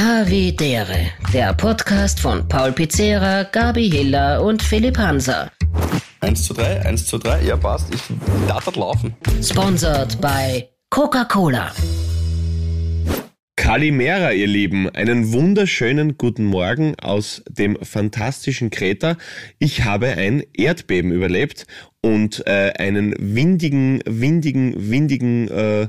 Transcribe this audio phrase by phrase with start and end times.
[0.00, 5.50] Havidere, der Podcast von Paul Pizzera, Gabi Hiller und Philipp Hanser.
[6.20, 8.02] 1 zu 3, 1 zu 3, ja passt, ich
[8.46, 9.16] darf das laufen.
[9.42, 11.72] Sponsored bei Coca-Cola.
[13.56, 19.16] Kalimera, ihr Lieben, einen wunderschönen guten Morgen aus dem fantastischen Kreta.
[19.58, 21.66] Ich habe ein Erdbeben überlebt
[22.02, 25.88] und äh, einen windigen, windigen, windigen äh,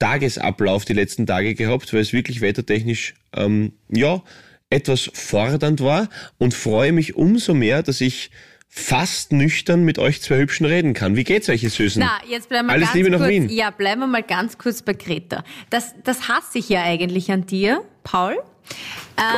[0.00, 4.22] Tagesablauf die letzten Tage gehabt, weil es wirklich wettertechnisch ähm, ja
[4.70, 6.08] etwas fordernd war
[6.38, 8.30] und freue mich umso mehr, dass ich
[8.68, 11.16] fast nüchtern mit euch zwei Hübschen reden kann.
[11.16, 12.00] Wie geht's euch, ihr Süßen?
[12.00, 13.30] Na, jetzt bleiben wir Alles ganz Liebe nach kurz.
[13.30, 13.48] Wien.
[13.48, 15.42] Ja, bleiben wir mal ganz kurz bei Greta.
[15.70, 18.38] Das, das hasse ich ja eigentlich an dir, Paul.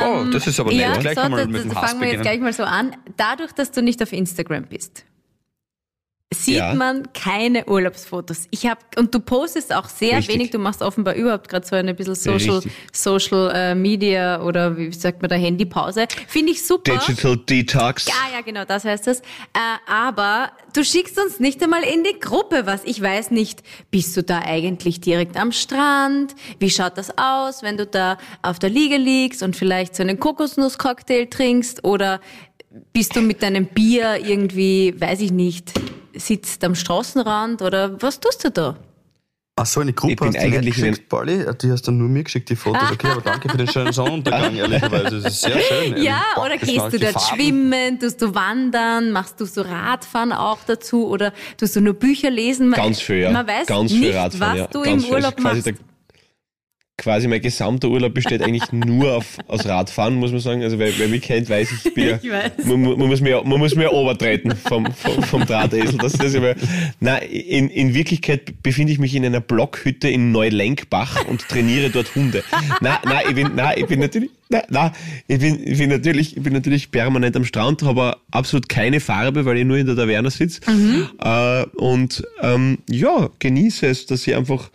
[0.01, 0.81] Oh, das ist aber nett.
[0.81, 2.53] Ja, Gleich so, kann man das, mit dem das Hass fangen wir jetzt gleich mal
[2.53, 2.95] so an.
[3.17, 5.03] Dadurch, dass du nicht auf Instagram bist,
[6.33, 6.73] sieht Ja.
[6.73, 8.47] man keine Urlaubsfotos.
[8.51, 10.35] Ich habe und du postest auch sehr Richtig.
[10.35, 10.51] wenig.
[10.51, 12.71] Du machst offenbar überhaupt gerade so eine bisschen Social, Richtig.
[12.91, 16.07] Social äh, Media oder wie sagt man da Handypause.
[16.27, 16.97] Finde ich super.
[16.97, 18.05] Digital Detox.
[18.07, 19.19] Ja, ja, genau, das heißt es.
[19.19, 19.23] Äh,
[19.87, 22.81] aber du schickst uns nicht einmal in die Gruppe was.
[22.85, 26.35] Ich weiß nicht, bist du da eigentlich direkt am Strand?
[26.59, 30.19] Wie schaut das aus, wenn du da auf der Liege liegst und vielleicht so einen
[30.19, 31.83] Kokosnusscocktail trinkst?
[31.83, 32.19] Oder
[32.91, 35.73] bist du mit deinem Bier irgendwie, weiß ich nicht,
[36.15, 37.61] sitzt am Straßenrand?
[37.61, 38.75] Oder was tust du da?
[39.55, 41.45] Ach so, eine Gruppe Ich bin hast du eigentlich in geschickt, Pauli?
[41.61, 42.91] Die hast dann nur mir geschickt, die Fotos.
[42.91, 45.21] Okay, aber danke für den schönen Sonnenuntergang, ehrlicherweise.
[45.21, 45.97] Das ist sehr schön.
[46.01, 47.35] Ja, oder gehst du dort Farben.
[47.39, 52.31] schwimmen, tust du wandern, machst du so Radfahren auch dazu oder tust du nur Bücher
[52.31, 52.69] lesen?
[52.69, 53.31] Man- Ganz viel, ja.
[53.31, 54.67] Man weiß Ganz viel nicht, Radfahren, was ja.
[54.67, 55.09] du Ganz im.
[55.11, 55.65] Urlaub Also machst.
[55.67, 55.75] der-
[56.97, 60.61] quasi mein gesamter Urlaub besteht eigentlich nur auf, aus Radfahren, muss man sagen.
[60.61, 62.65] Also wer, wer mich kennt, weiß ich, bin ja, Ich weiß.
[62.65, 65.97] Man, man, muss mir, man muss mir obertreten vom, vom, vom Drahtesel.
[65.97, 66.55] Das ist aber,
[66.99, 72.13] na, in, in Wirklichkeit befinde ich mich in einer Blockhütte in Neulenkbach und trainiere dort
[72.15, 72.43] Hunde.
[72.79, 74.93] Na, na, ich bin, na, ich bin natürlich, na, na,
[75.27, 78.99] ich bin, ich bin natürlich, ich bin natürlich permanent am Strand, habe aber absolut keine
[78.99, 80.61] Farbe, weil ich nur in der Taverne sitze.
[81.19, 84.69] Äh, und ähm, ja, genieße es, dass ich einfach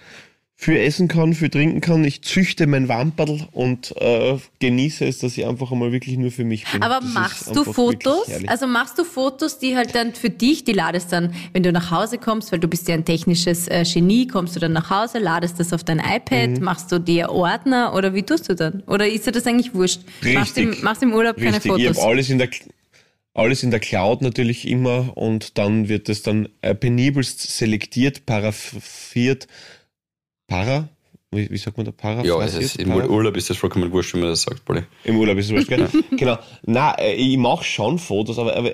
[0.61, 2.05] viel essen kann, viel trinken kann.
[2.05, 6.43] Ich züchte mein Wamperl und äh, genieße es, dass ich einfach einmal wirklich nur für
[6.43, 6.83] mich bin.
[6.83, 8.29] Aber Das machst du Fotos?
[8.49, 11.93] Also machst du Fotos, die halt dann für dich, die ladest dann, wenn du nach
[11.93, 15.21] Hause kommst, weil du bist ja ein technisches äh, Genie, kommst du dann nach Hause,
[15.21, 16.65] ladest das auf dein iPad, Mhm.
[16.65, 18.83] machst du dir Ordner oder wie tust du dann?
[18.89, 20.01] Oder ist dir das eigentlich wurscht?
[20.35, 20.83] Machst im, Richtig.
[20.83, 21.99] machst im Urlaub keine Richtig, ich Fotos?
[21.99, 22.49] habe alles in der
[23.35, 29.47] alles in der Cloud natürlich immer und dann wird es dann äh, penibelst selektiert, paraphiert,
[30.49, 30.89] para,
[31.31, 32.25] wie, wie sagt man da, para?
[32.25, 34.83] Ja, es ist, im Para- Urlaub ist das vollkommen wurscht, wenn man das sagt, Pauli.
[35.05, 35.89] Im Urlaub ist es wurscht, gell?
[36.17, 36.39] genau.
[36.65, 38.73] Na, äh, ich mache schon Fotos, aber, aber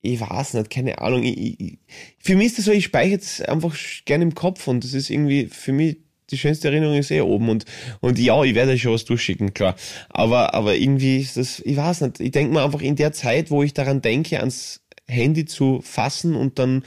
[0.00, 1.22] ich weiß nicht, keine Ahnung.
[1.22, 1.78] Ich, ich,
[2.18, 3.74] für mich ist das so, ich speichere es einfach
[4.06, 5.98] gerne im Kopf und das ist irgendwie für mich
[6.30, 7.66] die schönste Erinnerung ist eh oben und,
[8.00, 9.76] und ja, ich werde euch schon was durchschicken, klar.
[10.08, 13.50] Aber, aber irgendwie ist das, ich weiß nicht, ich denke mir einfach in der Zeit,
[13.50, 16.82] wo ich daran denke, ans Handy zu fassen und dann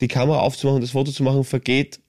[0.00, 2.00] die Kamera aufzumachen das Foto zu machen, vergeht,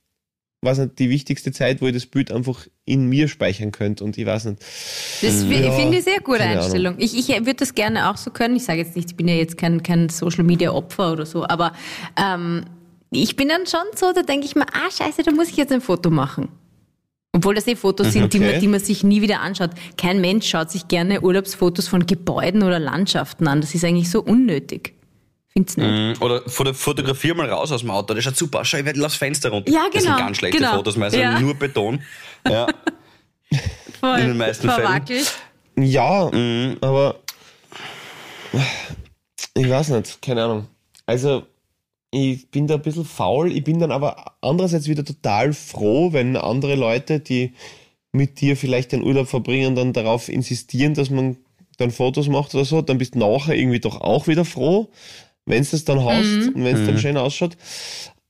[0.63, 4.25] nicht, die wichtigste Zeit, wo ich das Bild einfach in mir speichern könnte und ich
[4.25, 4.61] weiß nicht.
[4.61, 6.41] Das Ja, finde ich sehr gute.
[6.41, 6.95] Einstellung.
[6.99, 8.55] Ich, ich würde das gerne auch so können.
[8.55, 11.47] Ich sage jetzt nicht, ich bin ja jetzt kein, kein Social Media Opfer oder so,
[11.47, 11.73] aber
[12.15, 12.65] ähm,
[13.09, 15.71] ich bin dann schon so, da denke ich mir, ah scheiße, da muss ich jetzt
[15.71, 16.49] ein Foto machen.
[17.33, 18.51] Obwohl das eh Fotos sind, die, Okay.
[18.51, 19.71] man, die man sich nie wieder anschaut.
[19.97, 23.61] Kein Mensch schaut sich gerne Urlaubsfotos von Gebäuden oder Landschaften an.
[23.61, 24.93] Das ist eigentlich so unnötig.
[25.53, 25.87] Find's nicht.
[25.87, 26.13] Mhm.
[26.21, 28.67] Oder foto fotografier mal raus aus dem Auto, das schaut super aus.
[28.67, 29.71] Schau, ich werde lass Fenster runter.
[29.71, 30.75] Ja, Das sind genau, ganz schlechte genau.
[30.75, 31.39] Fotos, meistens Ja.
[31.39, 32.01] nur Beton.
[32.47, 32.67] Ja.
[33.99, 34.81] Voll in den meisten Fällen.
[34.87, 35.33] verwackelt.
[35.77, 36.77] Ja, Mhm.
[36.81, 37.15] aber
[39.55, 40.67] ich weiß nicht, keine Ahnung.
[41.05, 41.43] Also,
[42.11, 46.35] ich bin da ein bisschen faul, ich bin dann aber andererseits wieder total froh, wenn
[46.37, 47.53] andere Leute, die
[48.11, 51.37] mit dir vielleicht den Urlaub verbringen, dann darauf insistieren, dass man
[51.77, 54.89] dann Fotos macht oder so, dann bist du nachher irgendwie doch auch wieder froh,
[55.45, 56.53] wenn es das dann hast Mhm.
[56.55, 57.57] und wenn es dann schön ausschaut.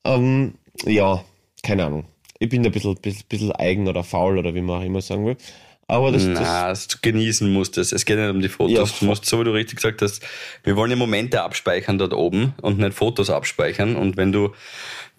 [0.04, 0.56] Ähm,
[0.86, 1.24] ja,
[1.64, 2.06] keine Ahnung.
[2.40, 5.02] Ich bin da ein bisschen, bisschen, bisschen eigen oder faul oder wie man auch immer
[5.02, 5.38] sagen will.
[5.92, 7.92] Aber das, das Na, das du genießen musst es.
[7.92, 8.92] Es geht nicht um die Fotos.
[8.92, 10.24] Ja, du musst, so wie du richtig gesagt hast,
[10.64, 13.98] wir wollen ja Momente abspeichern dort oben und nicht Fotos abspeichern.
[13.98, 14.54] Und wenn du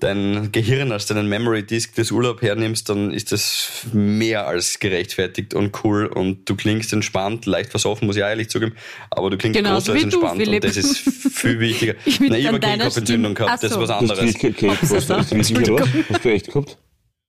[0.01, 5.53] dein Gehirn als deinen Memory Disk des Urlaub hernimmst, dann ist das mehr als gerechtfertigt
[5.53, 8.75] und cool und du klingst entspannt, leicht versoffen, muss ich auch ehrlich zugeben,
[9.11, 10.65] aber du klingst Genauso großartig du, entspannt Philipp.
[10.65, 10.99] und das ist
[11.37, 11.95] viel wichtiger.
[12.07, 13.95] Ich bin Na, ich habe Kehlkopfentzündung gehabt, das ist was so.
[13.95, 14.21] anderes.
[14.25, 15.77] Hast du du
[16.23, 16.79] du echt gehabt?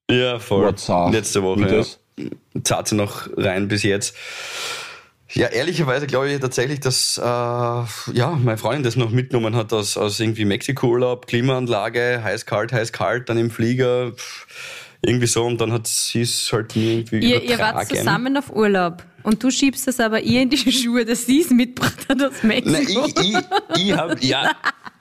[0.09, 0.73] Ja, voll.
[1.11, 1.69] Letzte Woche.
[1.69, 1.83] Ja.
[2.15, 2.63] Das?
[2.63, 4.15] Zart sie noch rein bis jetzt.
[5.31, 9.97] Ja, ehrlicherweise glaube ich tatsächlich, dass äh, ja, meine Freundin das noch mitgenommen hat aus,
[9.97, 14.11] aus irgendwie Mexiko-Urlaub, Klimaanlage, heiß, kalt, heiß, kalt, dann im Flieger,
[15.01, 18.51] irgendwie so und dann hat sie es halt mir irgendwie Ihr, ihr wart zusammen auf
[18.55, 19.03] Urlaub.
[19.23, 22.33] Und du schiebst das aber ihr in die Schuhe, dass sie es mitgebracht hat aus
[22.43, 23.05] Nein, Mexiko.
[23.05, 23.37] ich, ich,
[23.77, 24.51] ich hab, ja,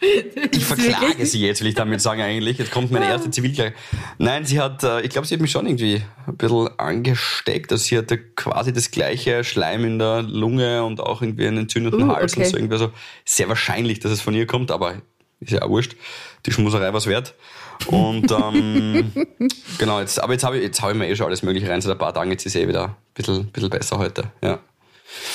[0.52, 2.58] ich verklage sie jetzt, will ich damit sagen eigentlich.
[2.58, 3.74] Jetzt kommt meine erste Zivilklage.
[4.18, 7.70] Nein, sie hat, äh, ich glaube, sie hat mich schon irgendwie ein bisschen angesteckt.
[7.72, 12.02] Also sie hatte quasi das gleiche Schleim in der Lunge und auch irgendwie einen entzündeten
[12.02, 12.44] Uh, Hals okay.
[12.44, 12.74] und so irgendwie.
[12.74, 12.92] Also
[13.24, 15.02] sehr wahrscheinlich, dass es von ihr kommt, aber
[15.42, 15.96] ist ja auch wurscht.
[16.46, 17.34] Die Schmuserei was wert.
[17.86, 19.12] Und ähm,
[19.78, 21.80] genau, jetzt, aber jetzt habe ich, jetzt hab ich mir eh schon alles Mögliche rein
[21.80, 22.30] seit ein paar Tagen.
[22.30, 24.30] Jetzt ist eh wieder ein bisschen, bisschen besser heute.
[24.42, 24.58] Ja,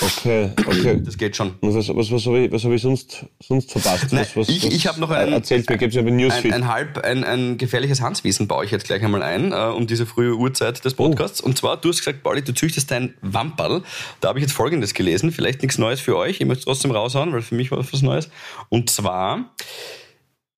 [0.02, 1.02] Okay, okay.
[1.04, 1.56] das geht schon.
[1.62, 4.12] Was, was, was habe ich, was hab ich sonst, sonst verpasst?
[4.12, 6.54] Nein, was, was, ich- ich hab noch ein- Erzählt mir, gibt's ja ein Ein, Newsfeed.
[6.54, 10.06] ein halb, ein, ein gefährliches Hanswissen baue ich jetzt gleich einmal ein, äh, um diese
[10.06, 11.42] frühe Uhrzeit des Podcasts.
[11.42, 13.84] Und zwar, du hast gesagt, Pauli, du züchtest dein Wamperl.
[14.22, 16.92] Da habe ich jetzt Folgendes gelesen, vielleicht nichts Neues für euch, ich möchte es trotzdem
[16.92, 18.30] raushauen, weil für mich war es was Neues.
[18.70, 19.54] Und zwar,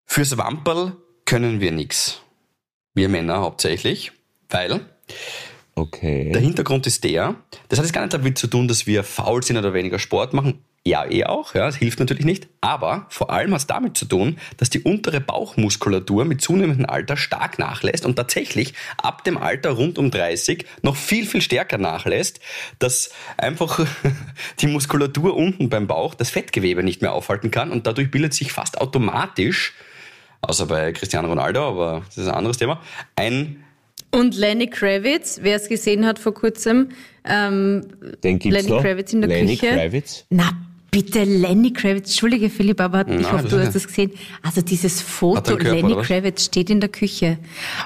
[0.06, 0.96] fürs Wamperl
[1.26, 2.22] können wir nichts.
[2.94, 4.12] Wir Männer hauptsächlich,
[4.50, 4.82] weil
[5.80, 6.32] okay.
[6.32, 7.36] der Hintergrund ist der,
[7.68, 10.34] das hat jetzt gar nicht damit zu tun, dass wir faul sind oder weniger Sport
[10.34, 10.64] machen.
[10.86, 12.48] Ja, eh auch, ja, das hilft natürlich nicht.
[12.62, 17.18] Aber vor allem hat es damit zu tun, dass die untere Bauchmuskulatur mit zunehmendem Alter
[17.18, 22.40] stark nachlässt und tatsächlich ab dem Alter rund um 30 noch viel, viel stärker nachlässt,
[22.80, 23.86] dass einfach
[24.62, 28.54] die Muskulatur unten beim Bauch das Fettgewebe nicht mehr aufhalten kann und dadurch bildet sich
[28.54, 29.74] fast automatisch,
[30.42, 32.82] außer bei Cristiano Ronaldo, aber das ist ein anderes Thema,
[33.18, 33.66] ein
[34.12, 36.90] Und Lenny Kravitz, wer es gesehen hat vor kurzem,
[37.26, 37.82] ähm,
[38.24, 38.82] Den gibt's Lenny noch.
[38.82, 39.74] Kravitz in der Lenny Küche.
[39.76, 40.26] Kravitz.
[40.30, 40.50] Na
[40.90, 42.10] bitte, Lenny Kravitz.
[42.10, 44.12] Entschuldige, Philipp, aber ich Na, hoffe, du hast es gesehen.
[44.42, 46.02] Also dieses Foto, Körper, Lenny oder?
[46.02, 47.38] Kravitz steht in der Küche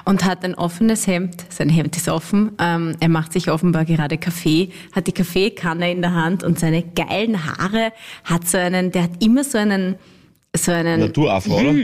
[0.06, 1.44] und hat ein offenes Hemd.
[1.50, 2.52] Sein Hemd ist offen.
[2.58, 6.82] Ähm, er macht sich offenbar gerade Kaffee, hat die Kaffeekanne in der Hand und seine
[6.82, 7.92] geilen Haare
[8.24, 9.96] hat so einen, der hat immer so einen,
[10.56, 11.74] so einen Naturafro, oder?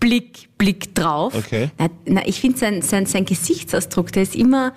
[0.00, 1.34] Blick, Blick drauf.
[1.34, 1.70] Okay.
[1.78, 4.72] Na, na, ich finde sein, sein, sein Gesichtsausdruck, der ist immer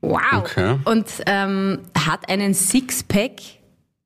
[0.00, 0.20] wow.
[0.34, 0.76] Okay.
[0.84, 3.32] Und ähm, hat einen Sixpack,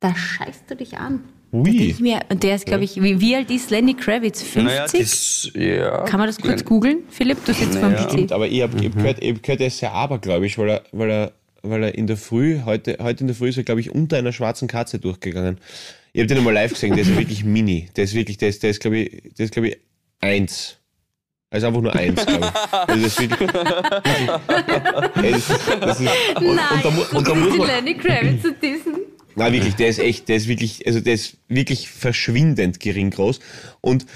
[0.00, 1.20] da scheißt du dich an.
[1.52, 1.96] Ui.
[1.98, 4.40] Mir, und der ist, glaube ich, wie, wie alt ist Lenny Kravitz?
[4.40, 4.62] 50?
[4.64, 6.04] Naja, das, ja.
[6.04, 7.44] Kann man das kurz googeln, Philipp?
[7.44, 7.96] Du sitzt Naja.
[7.96, 8.12] vom PC.
[8.12, 8.92] Stimmt, aber ich habe Mhm.
[8.92, 11.32] gehört, ich hab gehört, er ist sehr abergläubisch, weil er, weil er,
[11.62, 14.16] weil er in der Früh, heute, heute in der Früh ist er, glaube ich, unter
[14.16, 15.58] einer schwarzen Katze durchgegangen.
[16.12, 17.88] Ich habe den einmal live gesehen, der ist wirklich mini.
[17.96, 19.78] Der ist wirklich, der ist, der ist, glaube ich, der ist, glaube ich,
[20.20, 20.76] eins.
[21.52, 22.72] Also einfach nur eins, glaube ich.
[22.72, 23.50] Also das ist wirklich,
[25.22, 28.42] Ey, das ist, das ist, und, und, da, mu- und da muss man, Lenny Kravitz
[28.42, 28.94] zu diesen.
[29.34, 33.40] na wirklich, der ist echt, der ist wirklich, also der ist wirklich verschwindend gering groß.
[33.80, 34.06] Und,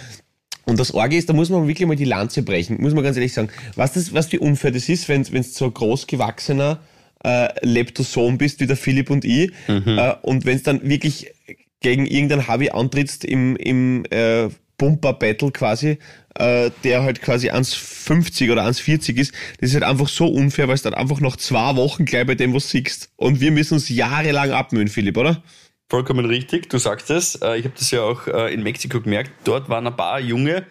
[0.64, 3.16] und das Orge ist, da muss man wirklich mal die Lanze brechen, muss man ganz
[3.16, 3.48] ehrlich sagen.
[3.74, 6.78] Was das, was wie unfair das ist, wenn wenn so ein großgewachsener
[7.24, 11.32] äh, Leptosom bist, wie der Philipp und ich, äh, und wenn es dann wirklich
[11.80, 14.48] gegen irgendeinen Harvey antrittst im, im äh,
[14.84, 15.98] Bumper-Battle quasi,
[16.34, 20.74] äh, der halt quasi 1,50 oder 1,40 ist, das ist halt einfach so unfair, weil
[20.74, 23.10] es dann einfach nach zwei Wochen gleich bei dem was siehst.
[23.16, 25.42] Und wir müssen uns jahrelang abmühen, Philipp, oder?
[25.88, 27.36] Vollkommen richtig, du sagst es.
[27.36, 29.30] Äh, Ich habe das ja auch äh, in Mexiko gemerkt.
[29.44, 30.66] Dort waren ein paar junge,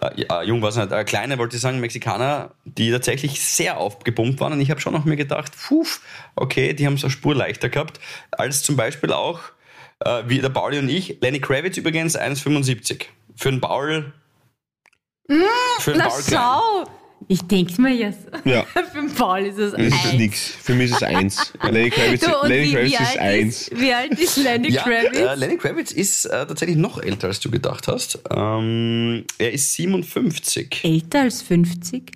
[0.00, 4.40] äh, jung war es nicht, äh, kleine, wollte ich sagen, Mexikaner, die tatsächlich sehr aufgepumpt
[4.40, 4.52] waren.
[4.52, 5.86] Und ich habe schon noch mir gedacht, puh,
[6.34, 8.00] okay, die haben es eine Spur leichter gehabt,
[8.32, 9.40] als zum Beispiel auch,
[10.00, 11.18] äh, wie der Pauli und ich.
[11.20, 13.06] Lenny Kravitz übrigens 1,75.
[13.36, 14.12] Für einen Paul.
[15.80, 16.22] für einen Na klein.
[16.30, 16.84] schau!
[17.26, 18.18] Ich denke mir jetzt.
[18.44, 18.64] Ja.
[18.92, 20.12] Für den Paul ist es Das ist eins.
[20.12, 20.40] nix.
[20.62, 21.52] Für mich ist es eins.
[21.62, 23.68] Lenny Kravitz, Du, Lenny wie, Kravitz wie, ist eins.
[23.68, 25.16] ist, wie alt ist Lenny Ja, Kravitz?
[25.18, 28.18] äh, Lenny Kravitz ist äh, tatsächlich noch älter, als du gedacht hast.
[28.30, 30.80] Ähm, er ist 57.
[30.84, 32.12] Älter als 50?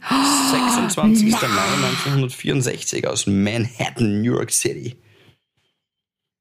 [0.51, 1.31] 26.
[1.31, 4.95] Mai 1964 aus Manhattan, New York City.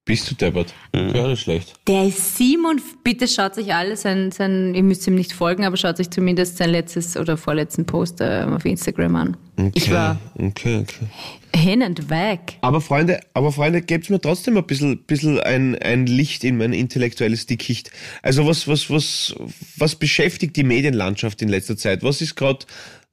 [0.07, 0.73] Bist du deppert?
[0.93, 1.13] Mhm.
[1.13, 1.73] Ja, nicht schlecht.
[1.85, 5.75] Der ist 7 bitte schaut euch alle sein, sein, ihr müsst ihm nicht folgen, aber
[5.75, 9.37] schaut euch zumindest sein letztes oder vorletzten Post äh, auf Instagram an.
[9.73, 11.07] Ich war Okay, okay.
[11.53, 12.57] hin und weg.
[12.61, 16.73] Aber Freunde, aber Freunde, gebt's mir trotzdem ein bisschen, bisschen ein, ein Licht in mein
[16.73, 17.91] intellektuelles Dickicht.
[18.21, 19.35] Also was, was, was,
[19.75, 22.03] was beschäftigt die Medienlandschaft in letzter Zeit?
[22.03, 22.65] Was ist gerade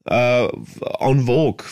[0.06, 0.44] äh,
[1.00, 1.64] en vogue?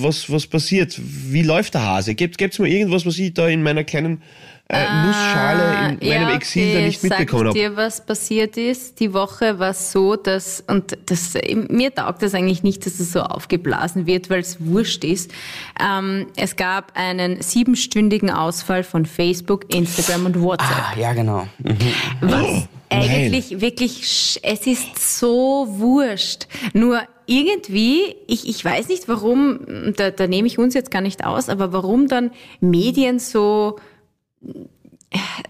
[0.00, 0.98] Was, was passiert?
[1.02, 2.14] Wie läuft der Hase?
[2.14, 4.22] Gebt, gebt's mir irgendwas, was ich da in meiner kleinen
[4.68, 7.74] äh, Nussschale in meinem Exil da nicht mitbekommen Sag ich habe?
[7.74, 8.98] dir, was passiert ist?
[8.98, 11.34] Die Woche war so, dass, und das,
[11.68, 15.32] mir taugt das eigentlich nicht, dass es so aufgeblasen wird, weil es wurscht ist.
[15.78, 20.70] Ähm, es gab einen siebenstündigen Ausfall von Facebook, Instagram und WhatsApp.
[20.94, 21.46] Ah, ja, genau.
[21.58, 21.76] Mhm.
[22.22, 26.46] Was eigentlich wirklich, sch- es ist so wurscht.
[26.72, 31.24] Nur irgendwie, ich, ich weiß nicht warum, da, da nehme ich uns jetzt gar nicht
[31.24, 33.78] aus, aber warum dann Medien so,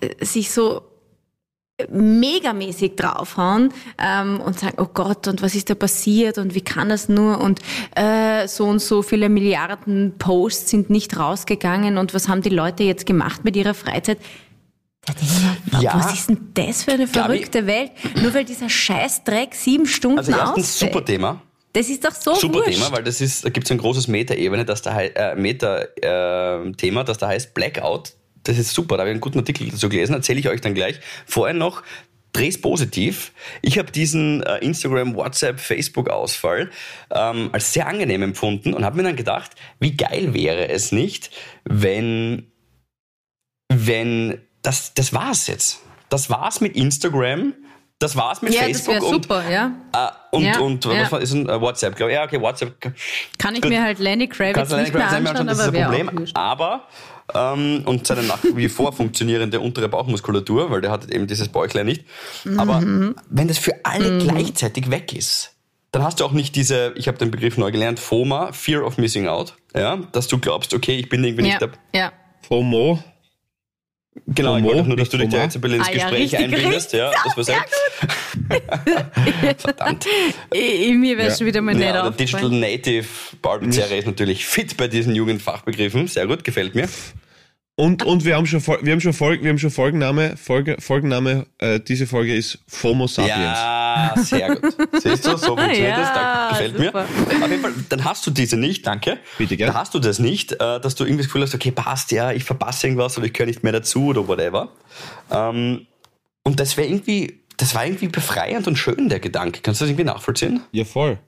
[0.00, 0.82] äh, sich so
[1.90, 6.88] megamäßig draufhauen ähm, und sagen, oh Gott, und was ist da passiert und wie kann
[6.88, 7.60] das nur und
[7.96, 12.84] äh, so und so viele Milliarden Posts sind nicht rausgegangen und was haben die Leute
[12.84, 14.18] jetzt gemacht mit ihrer Freizeit?
[15.04, 15.26] Da denke
[15.66, 15.94] ich mir, Ja.
[15.96, 17.90] was ist denn das für eine Gabi- verrückte Welt?
[18.22, 20.92] Nur weil dieser Scheißdreck sieben Stunden Also erstens ausfällt.
[20.92, 21.42] super Thema.
[21.74, 22.74] Das ist doch so Super wurscht.
[22.74, 27.18] Thema, weil das ist, da gibt es ein großes Meta-Ebene, das da äh, Meta-Thema, das
[27.18, 28.12] da heißt Blackout.
[28.44, 30.74] Das ist super, da habe ich einen guten Artikel dazu gelesen, erzähle ich euch dann
[30.74, 31.00] gleich.
[31.26, 31.82] Vorher noch,
[32.32, 33.32] dreh's positiv.
[33.60, 36.70] Ich habe diesen äh, Instagram, WhatsApp, Facebook-Ausfall
[37.10, 39.50] ähm, als sehr angenehm empfunden und habe mir dann gedacht,
[39.80, 41.30] wie geil wäre es nicht,
[41.64, 42.52] wenn,
[43.68, 45.80] wenn, das, das war's jetzt.
[46.08, 47.54] Das war's mit Instagram,
[48.04, 49.72] das war's mit ja, das Facebook wäre und super, ja.
[49.92, 51.02] äh, und, Ja, und ja.
[51.02, 52.16] was war, ist ein äh, WhatsApp, glaube ich.
[52.16, 52.80] Ja, okay, WhatsApp.
[53.38, 53.70] Kann ich Gut.
[53.70, 56.26] mir halt Lenny Kravitz Kannst du nicht mehr alleine anschauen, das ist aber ein Problem.
[56.34, 56.86] Aber,
[57.34, 61.86] ähm, und seine nach wie vor funktionierende untere Bauchmuskulatur, weil der hat eben dieses Bäuchlein
[61.86, 62.04] nicht.
[62.58, 63.16] Aber Mhm.
[63.30, 65.52] wenn das für alle gleichzeitig weg ist,
[65.92, 68.98] dann hast du auch nicht diese, ich habe den Begriff neu gelernt, FOMA, Fear of
[68.98, 71.70] Missing Out, ja, dass du glaubst, okay, ich bin irgendwie Ja, nicht der,
[72.00, 72.12] ja.
[72.46, 72.98] FOMO.
[74.26, 75.96] Genau, ich FOMO, wollte nur, dass du dich da jetzt ein bisschen ins Ah, ja,
[76.08, 77.56] Gespräch richtig, einbindest, ja, das war sehr,
[79.58, 80.06] verdammt.
[80.52, 81.36] Ich, ich, mir wäre Ja.
[81.36, 82.50] schon wieder mal nicht Ja, der Digital.
[82.50, 83.06] Native
[83.42, 86.06] Barbie-Serie ist natürlich fit bei diesen Jugendfachbegriffen.
[86.08, 86.88] Sehr gut, gefällt mir.
[87.76, 91.46] Und, und wir haben schon, wir haben schon, Folg, wir haben schon Folgenname, Folge, Folgenname,
[91.58, 93.34] äh, diese Folge ist FOMO Sapiens.
[93.36, 94.76] Ja, sehr gut.
[95.02, 96.12] Siehst du, so funktioniert Ja, das.
[96.12, 97.06] Da gefällt super.
[97.08, 97.44] mir.
[97.44, 99.18] Auf jeden Fall, dann hast du diese nicht, danke.
[99.38, 99.66] Bitte, gell?
[99.66, 102.30] Dann hast du das nicht, äh, dass du irgendwie das Gefühl hast, okay, passt, ja,
[102.30, 104.70] ich verpasse irgendwas oder ich gehöre nicht mehr dazu oder whatever.
[105.32, 105.86] Ähm,
[106.44, 109.62] und das wäre irgendwie, das war irgendwie befreiend und schön, der Gedanke.
[109.62, 110.60] Kannst du das irgendwie nachvollziehen?
[110.70, 111.18] Ja, voll.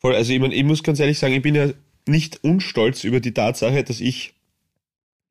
[0.00, 0.14] Voll.
[0.14, 1.68] Also ich, mein, ich muss ganz ehrlich sagen, ich bin ja
[2.06, 4.33] nicht unstolz über die Tatsache, dass ich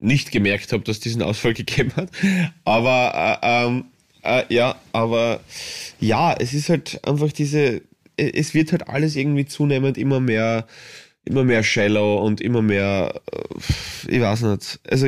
[0.04, 2.10] nicht gemerkt habe, dass diesen Ausfall gegeben hat.
[2.66, 3.86] Aber äh, ähm,
[4.24, 5.42] äh, ja, aber
[6.00, 7.82] ja, es ist halt einfach diese,
[8.18, 10.68] äh, es wird halt alles irgendwie zunehmend immer mehr,
[11.26, 14.80] immer mehr shallow und immer mehr, äh, ich weiß nicht.
[14.90, 15.08] Also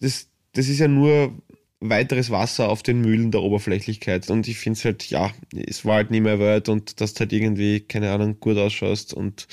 [0.00, 1.32] das, das ist ja nur
[1.80, 4.28] weiteres Wasser auf den Mühlen der Oberflächlichkeit.
[4.28, 7.20] Und ich finde es halt, ja, es war halt nie mehr wert und dass du
[7.20, 9.48] halt irgendwie, keine Ahnung, gut ausschaust und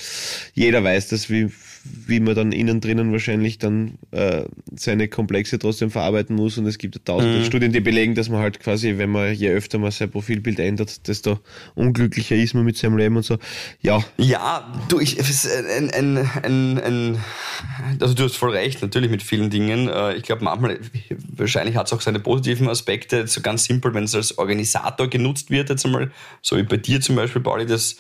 [0.54, 1.50] jeder weiß das, wie,
[2.08, 4.44] wie man dann innen drinnen wahrscheinlich dann äh,
[4.76, 6.58] seine Komplexe trotzdem verarbeiten muss.
[6.58, 9.78] Und es gibt tausende Studien, die belegen, dass man halt quasi, wenn man je öfter
[9.78, 11.40] man sein Profilbild ändert, desto
[11.76, 13.38] unglücklicher ist man mit seinem Leben und so.
[13.82, 17.18] Ja, Ja, du, ich, ein, ein, ein, ein,
[18.00, 19.88] also du hast voll recht, natürlich mit vielen Dingen.
[19.88, 20.80] Äh, Ich glaube, manchmal,
[21.36, 25.50] wahrscheinlich hat es auch seine positiven Aspekte, so ganz simpel, wenn es als Organisator genutzt
[25.50, 27.98] wird, jetzt einmal, so wie bei dir zum Beispiel, Pauli, dass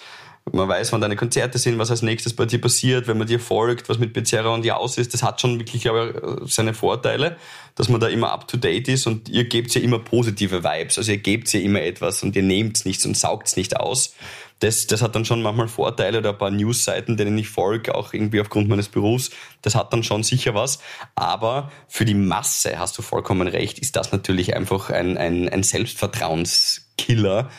[0.53, 3.39] man weiß, wann deine Konzerte sind, was als nächstes bei dir passiert, wenn man dir
[3.39, 6.73] folgt, was mit Bezerra und dir aus ist, das hat schon wirklich, glaube ich, seine
[6.73, 7.37] Vorteile,
[7.75, 10.97] dass man da immer up to date ist und ihr gebt ja immer positive Vibes,
[10.97, 14.13] also ihr gebt ja immer etwas und ihr nehmt nichts und saugt nicht aus
[14.59, 18.13] das, das hat dann schon manchmal Vorteile oder ein paar Newsseiten, denen ich folge, auch
[18.13, 19.29] irgendwie aufgrund meines Berufs.
[19.61, 20.79] Das hat dann schon sicher was.
[21.15, 25.63] Aber für die Masse, hast du vollkommen recht, ist das natürlich einfach ein, ein, ein
[25.63, 27.49] Selbstvertrauenskiller.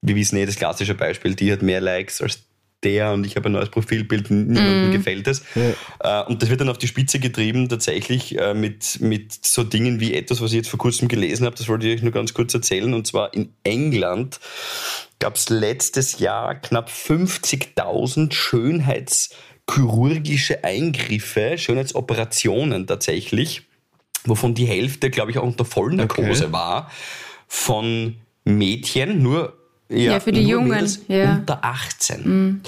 [0.00, 2.44] Wir wissen eh das klassische Beispiel, die hat mehr Likes als
[2.84, 5.42] der und ich habe ein neues Profilbild, niemandem gefällt es.
[5.98, 9.98] Äh, Und das wird dann auf die Spitze getrieben, tatsächlich äh, mit, mit so Dingen
[9.98, 12.34] wie etwas, was ich jetzt vor kurzem gelesen habe, das wollte ich euch nur ganz
[12.34, 14.38] kurz erzählen, und zwar in England
[15.18, 23.62] gab es letztes Jahr knapp 50.000 schönheitschirurgische Eingriffe, Schönheitsoperationen tatsächlich,
[24.24, 26.52] wovon die Hälfte, glaube ich, auch unter Vollnarkose Okay.
[26.52, 26.92] war,
[27.48, 29.54] von Mädchen, nur
[29.88, 31.36] Ja, für die Jungen, ja.
[31.36, 32.62] unter 18.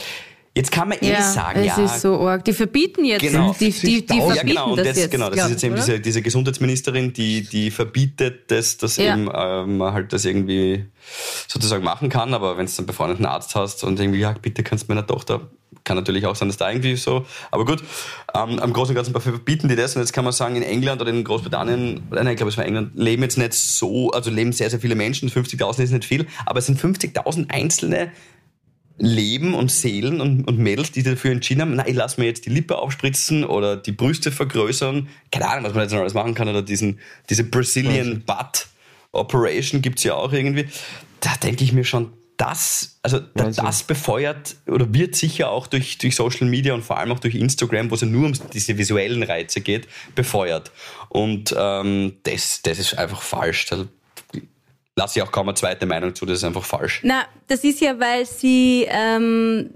[0.56, 2.44] Jetzt kann man eh Ja, sagen, es ja, ist so arg.
[2.44, 3.54] Die verbieten jetzt, Genau.
[3.60, 4.20] die, die, die 50.000.
[4.20, 5.84] verbieten ja, genau, und das das, jetzt, genau, das glaub ist jetzt eben oder?
[5.84, 9.12] diese, diese Gesundheitsministerin, die, die verbietet das, dass Ja.
[9.14, 10.86] eben ähm, man halt das irgendwie
[11.46, 14.64] sozusagen machen kann, aber wenn du dann einen befreundeten Arzt hast und irgendwie, ja, bitte
[14.64, 15.48] kannst du meiner Tochter,
[15.84, 17.82] kann natürlich auch sein, dass da irgendwie so, aber gut,
[18.34, 21.00] ähm, am Großen und Ganzen verbieten die das und jetzt kann man sagen, in England
[21.00, 24.52] oder in Großbritannien, nein, ich glaube, es war England, leben jetzt nicht so, also leben
[24.52, 28.10] sehr, sehr viele Menschen, 50.000 ist nicht viel, aber es sind 50.000 einzelne
[29.00, 32.44] Leben und Seelen und, und Mädels, die dafür entschieden haben, na, ich lasse mir jetzt
[32.46, 35.08] die Lippe aufspritzen oder die Brüste vergrößern.
[35.32, 36.48] Keine Ahnung, was man jetzt noch alles machen kann.
[36.48, 38.68] Oder diesen, diese Brazilian Butt
[39.12, 40.68] Operation gibt's ja auch irgendwie.
[41.20, 43.64] Da denke ich mir schon, das, also Wahnsinn.
[43.64, 47.34] das befeuert oder wird sicher auch durch, durch Social Media und vor allem auch durch
[47.34, 50.70] Instagram, wo es ja nur um diese visuellen Reize geht, befeuert.
[51.10, 53.66] Und ähm, das, das ist einfach falsch.
[53.66, 53.86] Da
[54.96, 57.00] lasse ich auch kaum eine zweite Meinung zu, das ist einfach falsch.
[57.04, 59.70] Na, das ist ja, weil sie, ähm,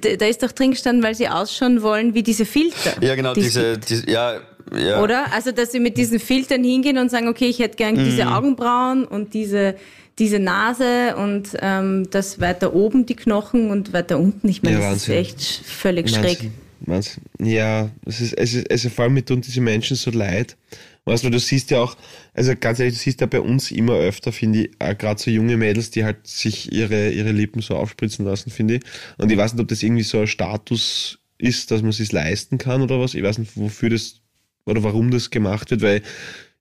[0.00, 3.02] da ist doch drin gestanden, weil sie ausschauen wollen wie diese Filter.
[3.02, 4.40] Ja, genau, die es diese, diese ja,
[4.76, 5.02] ja.
[5.02, 5.32] Oder?
[5.32, 8.04] Also, dass sie mit diesen Filtern hingehen und sagen, okay, ich hätte gern Mhm.
[8.04, 9.76] diese Augenbrauen und diese,
[10.18, 14.48] diese Nase und ähm, das weiter oben die Knochen und weiter unten.
[14.48, 16.50] Ich meine, Ja, das ist echt völlig schräg.
[16.80, 17.46] Wahnsinn, Wahnsinn.
[17.46, 20.56] Ja, es ist, es ist, also vor allem mir tun diese Menschen so leid.
[21.06, 21.96] Weißt du, du siehst ja auch,
[22.32, 25.56] also ganz ehrlich, du siehst ja bei uns immer öfter, finde ich, gerade so junge
[25.56, 28.82] Mädels, die halt sich ihre, ihre Lippen so aufspritzen lassen, finde ich.
[29.18, 32.10] Und ich weiß nicht, ob das irgendwie so ein Status ist, dass man es sich
[32.12, 33.14] leisten kann oder was.
[33.14, 34.20] Ich weiß nicht, wofür das
[34.64, 36.02] oder warum das gemacht wird, weil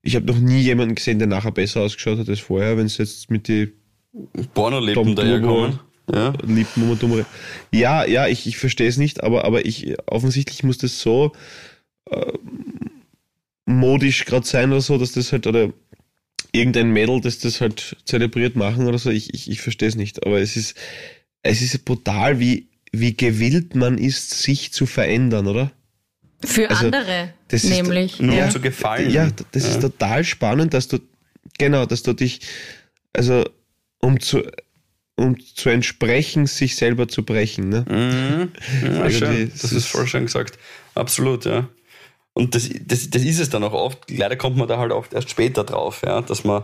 [0.02, 2.98] ich habe noch nie jemanden gesehen, der nachher besser ausgeschaut hat als vorher, wenn es
[2.98, 3.72] jetzt mit die
[4.54, 5.80] Pornolippen daherkommen.
[6.12, 6.34] Ja.
[6.46, 7.26] Lippen und dumme.
[7.72, 11.32] Ja, ja, ich, ich verstehe es nicht, aber, aber ich offensichtlich muss das so
[12.10, 12.34] äh,
[13.66, 15.72] modisch gerade sein oder so, dass das halt oder
[16.52, 19.10] irgendein Mädel, das das halt zelebriert machen oder so.
[19.10, 20.26] Ich, ich, ich verstehe es nicht.
[20.26, 20.76] Aber es ist,
[21.42, 25.72] es ist brutal, wie, wie gewillt man ist, sich zu verändern, oder?
[26.46, 28.20] Für Also, andere, das ist nämlich.
[28.20, 28.46] Nur ja.
[28.46, 29.10] um zu gefallen.
[29.10, 31.00] Ja, das ist total spannend, dass du,
[31.58, 32.42] genau, dass du dich,
[33.14, 33.46] also
[34.00, 34.44] um zu,
[35.16, 37.86] um zu entsprechen, sich selber zu brechen, ne?
[37.90, 38.52] Mhm.
[38.94, 39.20] Ja, es
[39.54, 40.60] Das ist ist- voll schön gesagt.
[40.96, 41.70] Absolut, ja.
[42.34, 44.10] Und das, das, das ist es dann auch oft.
[44.10, 46.64] Leider kommt man da halt oft erst später drauf, ja, dass man,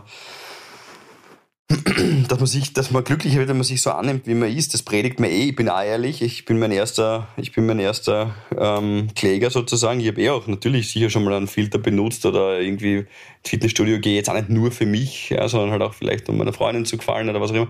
[2.27, 4.73] dass man sich, dass man glücklicher wird, wenn man sich so annimmt, wie man ist.
[4.73, 5.49] Das predigt mir eh.
[5.49, 6.21] Ich bin ehrlich.
[6.21, 9.99] Ich bin mein erster, ich bin mein erster ähm, Kläger sozusagen.
[9.99, 13.07] Ich habe eh auch natürlich sicher schon mal einen Filter benutzt oder irgendwie ins
[13.45, 16.53] Fitnessstudio gehe jetzt auch nicht nur für mich, ja, sondern halt auch vielleicht um meiner
[16.53, 17.67] Freundin zu gefallen oder was auch immer.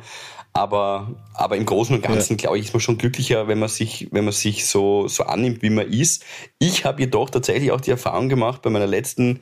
[0.54, 4.08] Aber, aber im Großen und Ganzen, glaube ich, ist man schon glücklicher, wenn man sich,
[4.12, 6.26] wenn man sich so, so annimmt, wie man ist.
[6.58, 9.42] Ich habe jedoch tatsächlich auch die Erfahrung gemacht bei meiner letzten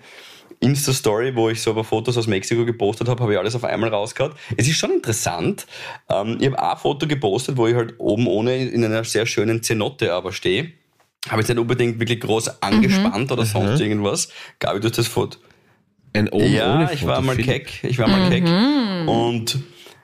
[0.60, 3.64] Insta-Story, wo ich so ein paar Fotos aus Mexiko gepostet habe, habe ich alles auf
[3.64, 4.34] einmal rausgehauen.
[4.56, 5.68] Es ist schon interessant.
[6.10, 9.26] Ähm, ich habe auch ein Foto gepostet, wo ich halt oben ohne in einer sehr
[9.26, 10.72] schönen Zenotte aber stehe.
[11.30, 14.30] Habe ich nicht unbedingt wirklich groß angespannt oder sonst irgendwas.
[14.60, 15.38] Gabi, du hast das Foto.
[16.14, 17.84] Ein oben ja, ohne ich Foto, war mal keck.
[17.84, 18.44] Ich war mal keck.
[19.08, 19.60] Und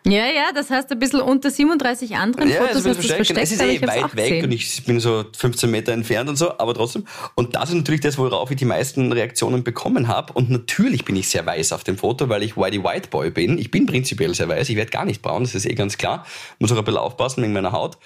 [0.05, 3.15] Ja, ja, das heißt ein bisschen unter 37 anderen Ja, Fotos hast versteckt.
[3.27, 4.45] versteckt, es ist eh weit weg gesehen.
[4.45, 7.05] und ich bin so 15 Meter entfernt und so, aber trotzdem.
[7.35, 10.33] Und das ist natürlich das, worauf ich die meisten Reaktionen bekommen habe.
[10.33, 13.57] Und natürlich bin ich sehr weiß auf dem Foto, weil ich Whitey White Boy bin.
[13.57, 14.67] Ich bin prinzipiell sehr weiß.
[14.69, 16.25] Ich werde gar nicht braun, das ist eh ganz klar.
[16.59, 17.97] Muss auch ein bisschen aufpassen wegen meiner Haut.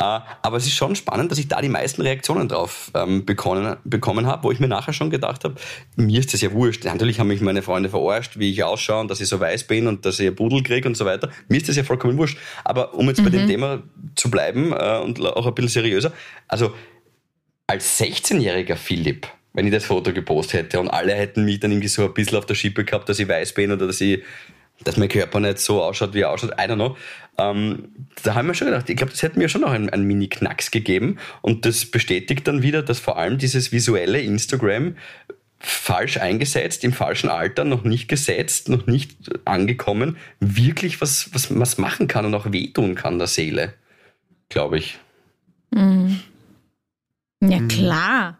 [0.00, 3.76] Äh, Aber es ist schon spannend, dass ich da die meisten Reaktionen drauf ähm, bekommen,
[3.84, 5.54] bekommen habe, wo ich mir nachher schon gedacht habe,
[5.94, 6.84] mir ist das ja wurscht.
[6.84, 9.86] Natürlich haben mich meine Freunde verarscht, wie ich ausschaue und dass ich so weiß bin
[9.86, 11.30] und dass ich ein Pudel kriege und so weiter.
[11.48, 12.38] Mir ist das ja vollkommen wurscht.
[12.64, 13.82] Aber um jetzt bei dem Thema
[14.14, 16.12] zu bleiben äh, und auch ein bisschen seriöser,
[16.48, 16.72] also
[17.66, 21.88] als 16-jähriger Philipp, wenn ich das Foto gepostet hätte und alle hätten mich dann irgendwie
[21.88, 24.22] so ein bisschen auf der Schippe gehabt, dass ich weiß bin oder dass ich
[24.84, 26.96] dass mein Körper nicht so ausschaut, wie er ausschaut, I don't know.
[27.38, 27.88] Ähm,
[28.22, 30.70] da haben wir schon gedacht, ich glaube, das hätte mir schon noch einen, einen Mini-Knacks
[30.70, 31.18] gegeben.
[31.42, 34.96] Und das bestätigt dann wieder, dass vor allem dieses visuelle Instagram
[35.58, 41.78] falsch eingesetzt, im falschen Alter, noch nicht gesetzt, noch nicht angekommen, wirklich was, was, was
[41.78, 43.74] machen kann und auch wehtun kann der Seele,
[44.48, 44.98] glaube ich.
[47.40, 48.38] Ja, klar.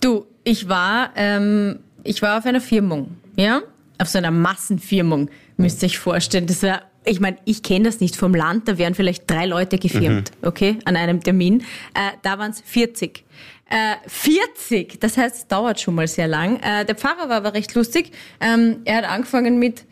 [0.00, 3.62] Du, ich war, ähm, ich war auf einer Firmung, ja?
[3.98, 6.46] Auf so einer Massenfirmung, müsst ihr euch vorstellen.
[6.46, 9.78] Das war, ich meine, ich kenne das nicht vom Land, da wären vielleicht drei Leute
[9.78, 11.62] gefirmt, okay, an einem Termin.
[11.94, 13.24] Äh, da waren es 40.
[13.68, 15.00] Äh, 40!
[15.00, 16.60] Das heißt, es dauert schon mal sehr lang.
[16.60, 18.12] Äh, der Pfarrer war aber recht lustig.
[18.40, 19.84] Ähm, er hat angefangen mit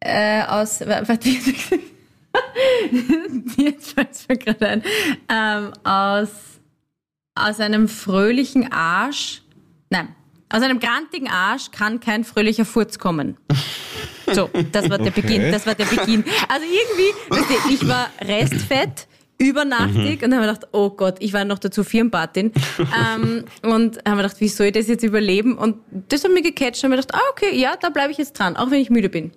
[0.00, 0.80] äh, aus?
[3.56, 4.82] Jetzt fällt es mir gerade ein.
[5.28, 6.30] Ähm, aus
[7.34, 9.42] aus einem fröhlichen Arsch,
[9.88, 10.14] nein,
[10.48, 13.36] aus einem grantigen Arsch kann kein fröhlicher Furz kommen.
[14.32, 15.22] So, das war der Okay.
[15.22, 16.24] Beginn, das war der Beginn.
[16.48, 19.06] Also irgendwie, ich war restfett,
[19.40, 24.16] übernachtig und habe mir gedacht, oh Gott, ich war noch dazu Firmenpatin ähm, und habe
[24.16, 25.56] mir gedacht, wie soll ich das jetzt überleben?
[25.56, 25.76] Und
[26.08, 28.38] das hat mich gecatcht und habe mir gedacht, ah okay, ja, da bleibe ich jetzt
[28.38, 29.32] dran, auch wenn ich müde bin.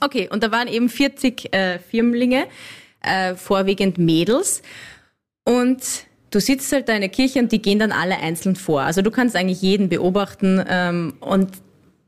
[0.00, 2.44] Okay, und da waren eben 40 äh, Firmlinge,
[3.00, 4.60] äh, vorwiegend Mädels.
[5.44, 5.82] Und
[6.30, 8.82] du sitzt halt da in der Kirche und die gehen dann alle einzeln vor.
[8.82, 11.50] Also du kannst eigentlich jeden beobachten ähm, und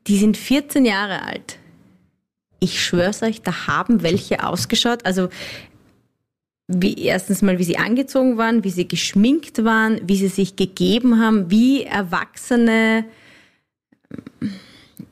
[0.07, 1.59] die sind 14 Jahre alt.
[2.61, 5.07] Ich schwör's euch, da haben welche ausgeschaut.
[5.07, 5.29] Also
[6.69, 11.21] wie erstens mal, wie sie angezogen waren, wie sie geschminkt waren, wie sie sich gegeben
[11.21, 13.05] haben, wie Erwachsene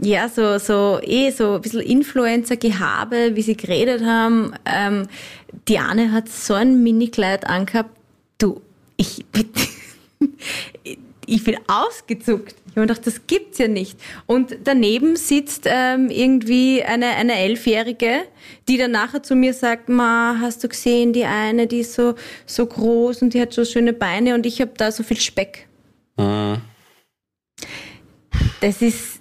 [0.01, 4.53] ja, so, so, eh, so ein bisschen Influencer-Gehabe, wie sie geredet haben.
[4.65, 5.07] Ähm,
[5.69, 7.91] die Anne hat so ein Mini-Kleid angehabt.
[8.39, 8.61] Du,
[8.97, 9.25] ich,
[11.27, 12.55] ich bin ausgezuckt.
[12.67, 13.99] Ich habe mir gedacht, das gibt's ja nicht.
[14.27, 18.23] Und daneben sitzt ähm, irgendwie eine, eine Elfjährige,
[18.69, 22.15] die dann nachher zu mir sagt, Ma, hast du gesehen, die eine, die ist so,
[22.47, 25.69] so groß und die hat so schöne Beine und ich habe da so viel Speck.
[28.61, 29.21] Das ist,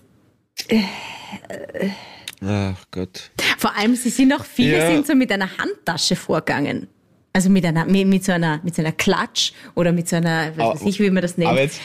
[2.45, 3.31] Ach Gott.
[3.57, 4.87] Vor allem, sie sind auch, viele Ja.
[4.91, 6.87] sind so mit einer Handtasche vorgegangen.
[7.35, 10.51] Also mit einer, mit, mit so einer, mit so einer Klatsch oder mit so einer,
[10.55, 11.49] was weiß ich, wie man das nennt.
[11.49, 11.79] Aber jetzt,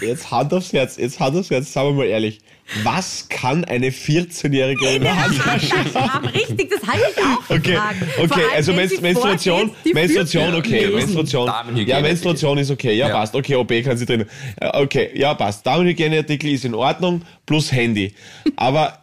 [0.00, 2.40] jetzt Hand aufs Herz, jetzt Hand aufs Herz, sagen wir mal ehrlich.
[2.84, 5.74] Was kann eine 14-Jährige in der Handtasche?
[5.92, 7.78] Ja, richtig, das habe ich auch Okay,
[8.22, 10.94] okay, allem, also sie Menstruation, Menstruation, okay, lesen.
[10.94, 13.14] Menstruation, ja, Menstruation ist okay, ja, Ja.
[13.16, 14.24] passt, okay, OB kann sie drin,
[14.62, 18.14] Ja, okay, ja, passt, Damenhygieneartikel ist in Ordnung, plus Handy,
[18.54, 18.99] aber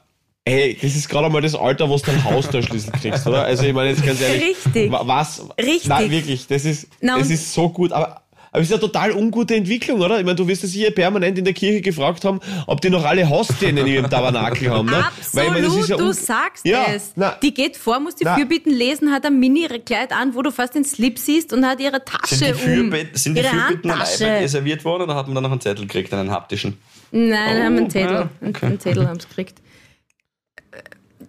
[0.48, 3.44] Ey, das ist gerade einmal das Alter, wo du einen Haustürschlüssel kriegst, oder?
[3.44, 4.56] Also ich meine jetzt ganz ehrlich.
[4.66, 4.92] Richtig.
[4.92, 5.44] wa- Was?
[5.60, 5.88] Richtig.
[5.88, 9.12] Nein, wirklich, das ist, Na, das ist so gut, aber aber es ist eine total
[9.12, 10.18] ungute Entwicklung, oder?
[10.20, 13.04] Ich meine, du wirst ja sicher permanent in der Kirche gefragt haben, ob die noch
[13.04, 14.86] alle Hostien in ihrem Tabernakel haben.
[14.88, 14.94] Ne?
[14.94, 17.12] Weil, ich Absolut, meine, das ist ja du sagst ja, es.
[17.18, 18.36] Na, die geht vor, muss die Na.
[18.36, 22.04] Fürbitten lesen, hat ein Mini-Kleid an, wo du fast den Slip siehst und hat ihre
[22.06, 22.60] Tasche Sind die, um.
[22.60, 25.86] Fürbit sind die ihre Fürbitten iPad reserviert worden oder hat man dann noch einen Zettel
[25.86, 26.78] gekriegt, einen haptischen?
[27.12, 28.12] Nein, Oh, haben einen Zettel.
[28.14, 28.66] ja, Einen- okay.
[28.66, 29.58] Einen Zettel haben sie gekriegt.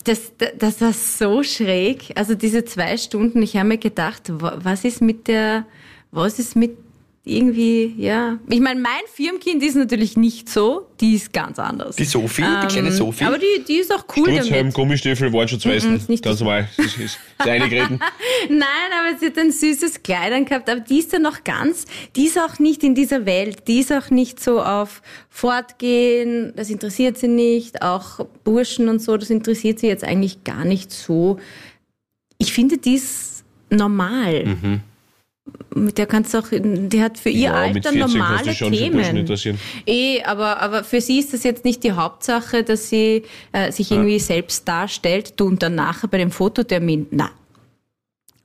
[0.09, 2.13] Das, das, war so schräg.
[2.15, 5.67] Also diese zwei Stunden, ich habe mir gedacht, wa- was ist mit der,
[6.11, 6.79] was ist mit
[7.29, 8.39] irgendwie, ja.
[8.49, 11.97] Ich meine, mein Firmenkind ist natürlich nicht so, die ist ganz anders.
[11.97, 13.25] Die Sophie, die kleine Sophie.
[13.25, 14.73] Aber die, die ist auch cool Sturzhelm.
[14.73, 15.97] Gummistiefel, Warnschutzwesten.
[15.97, 16.69] ist nicht Ganz normal.
[16.77, 18.01] Ist reingetreten.
[18.49, 21.85] Nein, aber sie hat ein süßes Kleid angehabt, aber die ist ja noch ganz,
[22.17, 26.71] die ist auch nicht in dieser Welt, die ist auch nicht so auf Fortgehen, das
[26.71, 31.39] interessiert sie nicht, auch Burschen und so, das interessiert sie jetzt eigentlich gar nicht so.
[32.39, 34.81] Ich finde, die ist normal.
[35.75, 38.55] Mit der kannst du auch, die hat für ihr Ja, mit Alter 14 kannst normale
[38.55, 39.17] Themen.
[39.17, 39.59] interessieren.
[39.87, 43.91] Eh, aber, aber für sie ist das jetzt nicht die Hauptsache, dass sie äh, sich
[43.91, 45.35] irgendwie selbst darstellt.
[45.39, 47.31] Du und dann nachher bei dem Fototermin, na.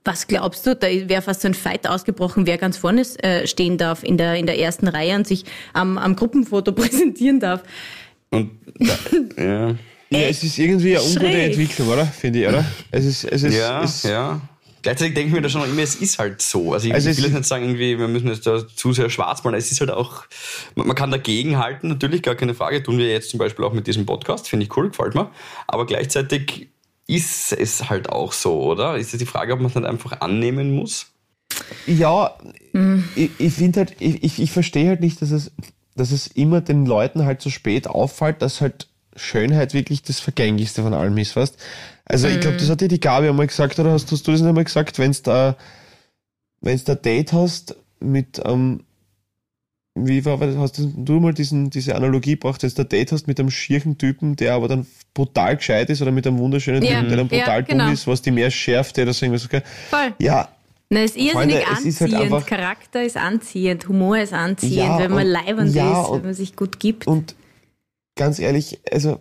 [0.06, 0.76] Was glaubst du?
[0.76, 4.34] Da wäre fast so ein Fight ausgebrochen, wer ganz vorne äh, stehen darf in der,
[4.34, 7.62] in der ersten Reihe und sich am, am Gruppenfoto präsentieren darf.
[8.30, 9.74] Und da, ja.
[10.10, 11.26] Ja, es ist irgendwie eine ungute.
[11.26, 12.06] Entwicklung, oder?
[12.06, 12.64] Finde ich, oder?
[12.92, 14.40] Es ist, es ist, Ja, es, ja.
[14.84, 16.72] Gleichzeitig denke ich mir da schon immer, es ist halt so.
[16.74, 19.10] Also ich, Also ich will jetzt nicht sagen, irgendwie, wir müssen jetzt da zu sehr
[19.10, 19.56] schwarz malen.
[19.58, 20.24] Es ist halt auch,
[20.76, 22.82] man man kann dagegen halten, natürlich, gar keine Frage.
[22.82, 25.30] Tun wir jetzt zum Beispiel auch mit diesem Podcast, finde ich cool, gefällt mir.
[25.66, 26.68] Aber gleichzeitig
[27.06, 28.96] ist es halt auch so, oder?
[28.96, 31.06] Ist es die Frage, ob man es nicht einfach annehmen muss?
[31.86, 32.36] Ja,
[32.72, 33.04] Mhm.
[33.14, 35.52] ich, ich finde halt, ich, ich, ich verstehe halt nicht, dass es,
[35.96, 40.82] dass es immer den Leuten halt so spät auffällt, dass halt Schönheit wirklich das Vergänglichste
[40.82, 41.56] von allem ist, weißt?
[42.06, 42.40] Also ich Mhm.
[42.40, 44.64] glaube, das hat dir die Gabi einmal gesagt, oder hast, hast du das nicht einmal
[44.64, 45.56] gesagt, wenn da,
[46.60, 48.84] wenn's da Date hast mit, ähm,
[49.96, 53.38] wie war, hast du mal diesen, diese Analogie gebracht, wenn du ein Date hast mit
[53.38, 57.08] einem schierchen Typen, der aber dann brutal gescheit ist oder mit einem wunderschönen Ja, Typen,
[57.08, 57.84] der dann ja, brutal genau.
[57.84, 59.62] dumm ist, was die mehr schärft, der das irgendwas, okay?
[59.88, 60.12] Voll.
[60.18, 60.48] Ja,
[60.90, 61.32] Na, es ist irrsinnig
[61.64, 62.34] Freunde, es ist halt anziehend.
[62.34, 66.24] einfach- Charakter ist anziehend, Humor ist anziehend, Ja, wenn man leibend ja, ist, und- wenn
[66.26, 67.06] man sich gut gibt.
[67.06, 67.34] Und
[68.16, 69.18] ganz ehrlich, also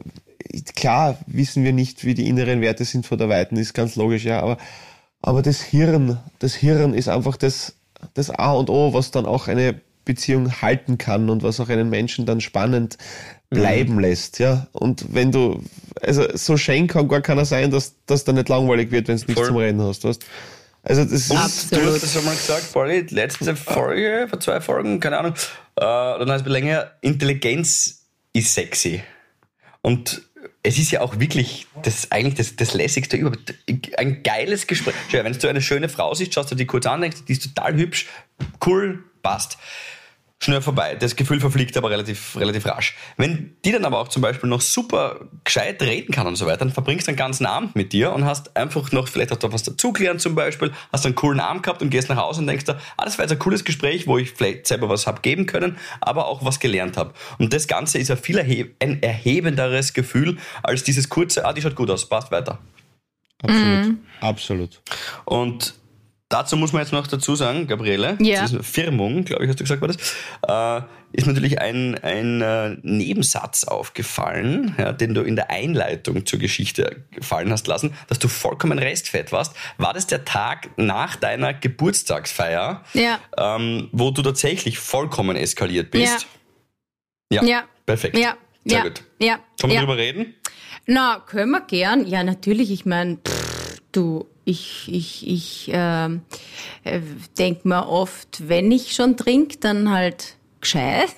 [0.76, 4.26] klar wissen wir nicht, wie die inneren Werte sind von der Weiten, ist ganz logisch,
[4.26, 4.58] ja, aber,
[5.22, 7.76] aber das Hirn, das Hirn ist einfach das,
[8.14, 11.90] das A und O, was dann auch eine Beziehung halten kann und was auch einen
[11.90, 12.98] Menschen dann spannend
[13.50, 14.68] bleiben lässt, ja.
[14.74, 15.62] Und wenn du,
[16.02, 19.26] also so schön kann gar keiner sein, dass das dann nicht langweilig wird, wenn du
[19.28, 20.26] nichts zum Reden hast, weißt
[20.84, 25.00] Also das ist, Du hast das schon mal gesagt, Pauli, letzte Folge, vor zwei Folgen,
[25.00, 25.34] keine Ahnung,
[25.76, 29.04] äh, dann heißt es länger, Intelligenz ist sexy.
[29.82, 30.24] Und
[30.64, 33.54] es ist ja auch wirklich das eigentlich das, das lässigste überhaupt.
[33.98, 34.96] Ein geiles Gespräch.
[35.12, 37.76] Wenn du eine schöne Frau siehst, schaust du die kurz an, denkst, die ist total
[37.76, 38.08] hübsch,
[38.66, 39.58] cool, passt.
[40.44, 40.96] Schnell vorbei.
[40.96, 42.98] Das Gefühl verfliegt aber relativ, relativ rasch.
[43.16, 46.58] Wenn die dann aber auch zum Beispiel noch super gescheit reden kann und so weiter,
[46.58, 49.54] dann verbringst du einen ganzen Abend mit dir und hast einfach noch, vielleicht hast du
[49.54, 52.66] was dazugelernt zum Beispiel, hast einen coolen Abend gehabt und gehst nach Hause und denkst
[52.66, 55.46] dir, ah, das war jetzt ein cooles Gespräch, wo ich vielleicht selber was hab geben
[55.46, 57.14] können, aber auch was gelernt habe.
[57.38, 61.62] Und das Ganze ist ein viel erheb ein erhebenderes Gefühl als dieses kurze, ah, die
[61.62, 62.60] schaut gut aus, passt weiter.
[63.42, 64.82] absolut, absolut.
[65.24, 65.74] Und
[66.34, 68.48] dazu muss man jetzt noch dazu sagen, Gabriele, Ja.
[68.62, 73.66] Firmung, glaube ich, hast du gesagt, war das, äh, ist natürlich ein, ein äh, Nebensatz
[73.66, 78.80] aufgefallen, ja, den du in der Einleitung zur Geschichte gefallen hast lassen, dass du vollkommen
[78.80, 79.56] restfett warst.
[79.78, 83.20] War das der Tag nach deiner Geburtstagsfeier, Ja.
[83.38, 86.26] ähm, wo du tatsächlich vollkommen eskaliert bist?
[87.32, 87.44] Ja.
[87.44, 87.64] Ja.
[87.86, 88.18] Perfekt.
[88.18, 88.36] Ja.
[88.66, 89.04] Sehr gut.
[89.20, 89.36] Ja.
[89.60, 89.80] Kann man ja.
[89.82, 90.34] drüber reden?
[90.86, 92.08] Na, können wir gern.
[92.08, 92.72] Ja, natürlich.
[92.72, 93.20] Ich meine,
[93.92, 96.22] du, ich, ich, ich ähm,
[96.84, 97.00] äh,
[97.38, 101.10] denk mir oft, wenn ich schon trinke, dann halt gescheit.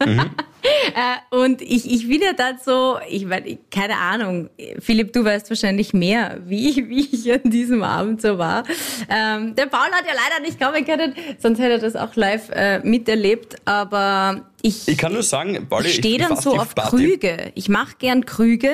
[0.00, 5.50] äh, und ich, ich bin ja dann so, ich meine, keine Ahnung, Philipp, du weißt
[5.50, 8.64] wahrscheinlich mehr, wie ich, wie ich an diesem Abend so war.
[9.08, 12.50] Ähm, der Paul hat ja leider nicht kommen können, sonst hätte er das auch live
[12.50, 16.96] äh, miterlebt, aber ich, Ich kann nur sagen, Pauli, ich stehe dann so auf Party-
[16.96, 17.52] Krüge.
[17.54, 18.72] Ich mache gern Krüge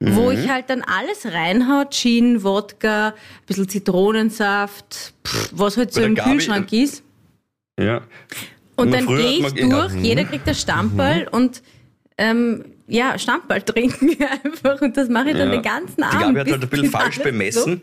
[0.00, 3.14] wo ich halt dann alles reinhau, Gin, Wodka, ein
[3.46, 7.02] bisschen Zitronensaft, pff, was halt so im Kühlschrank ist.
[7.78, 8.02] Ja.
[8.76, 10.00] Und Man dann gehe ich durch, ja.
[10.00, 11.62] jeder kriegt ein Stammball und
[12.16, 14.80] ähm, ja, Stammball trinken einfach.
[14.82, 15.56] Und das mache ich dann Ja.
[15.56, 16.20] den ganzen Die Abend.
[16.20, 17.80] Gabi hat halt ein bisschen die falsch bemessen.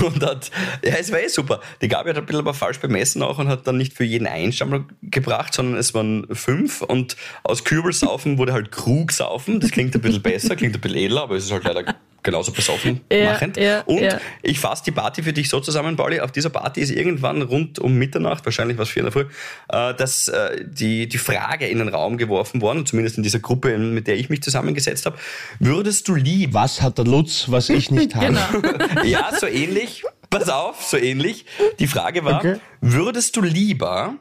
[0.00, 0.06] So.
[0.06, 0.50] Und hat,
[0.84, 1.60] ja, es war eh super.
[1.82, 4.26] Die Gabi hat ein bisschen aber falsch bemessen auch und hat dann nicht für jeden
[4.26, 9.60] einen Stammball gebracht, sondern es waren fünf und aus Kürbelsaufen wurde halt Krugsaufen.
[9.60, 11.94] Das klingt ein bisschen besser, klingt ein bisschen edler, aber es ist halt leider
[12.28, 13.56] genauso besoffen Ja, machend.
[13.56, 14.20] ja, und ja.
[14.42, 16.20] ich fasse die Party für dich so zusammen, Pauli.
[16.20, 19.24] Auf dieser Party ist irgendwann rund um Mitternacht, wahrscheinlich was vier in der Früh,
[19.68, 23.76] äh, dass äh, die, die Frage in den Raum geworfen worden, zumindest in dieser Gruppe,
[23.78, 25.16] mit der ich mich zusammengesetzt habe,
[25.58, 28.26] würdest du lieber Was hat der Lutz, was ich nicht habe?
[28.26, 29.02] Genau.
[29.04, 30.02] ja, so ähnlich.
[30.30, 31.46] Pass auf, so ähnlich.
[31.78, 32.56] Die Frage war, Okay.
[32.82, 34.14] würdest du lieber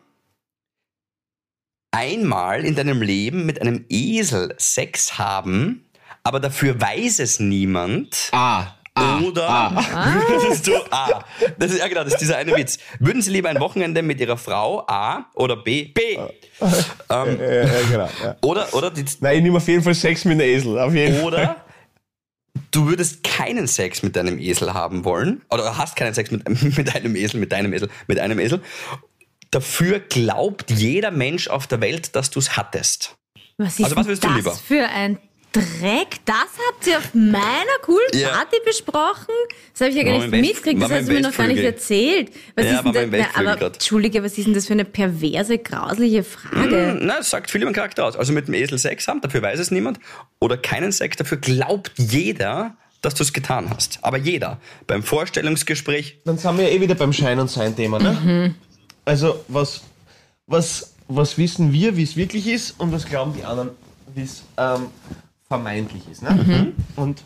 [1.91, 5.85] einmal in deinem Leben mit einem Esel Sex haben,
[6.27, 8.29] aber dafür weiß es niemand?
[8.33, 10.13] Ah, ah, Oder ah.
[10.27, 11.23] würdest du A,
[11.57, 12.79] das ist, ja genau, das ist dieser eine Witz.
[12.99, 15.85] Würden Sie lieber ein Wochenende mit Ihrer Frau A oder B?
[15.85, 16.17] B.
[16.17, 16.29] Ähm,
[17.09, 18.35] Ja, ja, genau, ja.
[18.41, 20.77] oder, oder, die, Nein, ich nehme auf jeden Fall Sex mit einem Esel.
[20.77, 21.25] Auf jeden Fall.
[21.25, 21.55] oder
[22.71, 26.93] du würdest keinen Sex mit deinem Esel haben wollen, oder hast keinen Sex mit, mit
[26.93, 28.61] einem Esel, mit deinem Esel, mit einem Esel.
[29.51, 33.15] Dafür glaubt jeder Mensch auf der Welt, dass du es hattest.
[33.57, 34.51] Was ist Also was willst du das lieber?
[34.53, 35.17] für ein
[35.57, 36.19] Dreck?
[36.25, 36.35] Das
[36.69, 38.29] habt ihr auf meiner coolen Ja.
[38.29, 39.33] Party besprochen?
[39.73, 42.31] Das habe ich ja gar nicht mitgekriegt, das hast du mir noch gar nicht erzählt.
[42.55, 43.11] Was Ja, ist denn das?
[43.11, 43.73] Westflügel aber grad.
[43.73, 46.97] Entschuldige, was ist denn das für eine perverse, grausliche Frage?
[47.01, 48.15] Na, das sagt viel über den Charakter aus.
[48.15, 49.99] Also mit dem Esel Sex haben, dafür weiß es niemand.
[50.39, 53.99] Oder keinen Sex, dafür glaubt jeder, dass du es getan hast.
[54.01, 54.59] Aber jeder.
[54.87, 58.55] Beim Vorstellungsgespräch, Dann sind wir ja eh wieder beim Schein und Sein Thema, ne?
[59.05, 59.81] Also, was,
[60.47, 63.69] was, was wissen wir, wie es wirklich ist und was glauben die anderen,
[64.15, 64.87] wie es ähm,
[65.47, 66.73] vermeintlich ist, ne?
[66.95, 67.23] Und,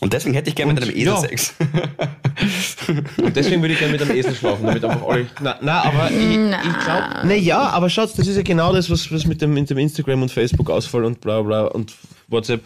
[0.00, 1.16] und deswegen hätte ich gerne mit einem Esel ja.
[1.16, 1.54] Sex.
[3.22, 5.28] und deswegen würde ich gerne mit einem Esel schlafen, damit einfach alle.
[5.40, 7.20] Na, na aber ich, ich glaube.
[7.24, 9.78] Na ja, aber schaut, das ist ja genau das, was, was mit, dem, mit dem
[9.78, 11.94] Instagram und Facebook-Ausfall und bla bla und
[12.28, 12.62] WhatsApp.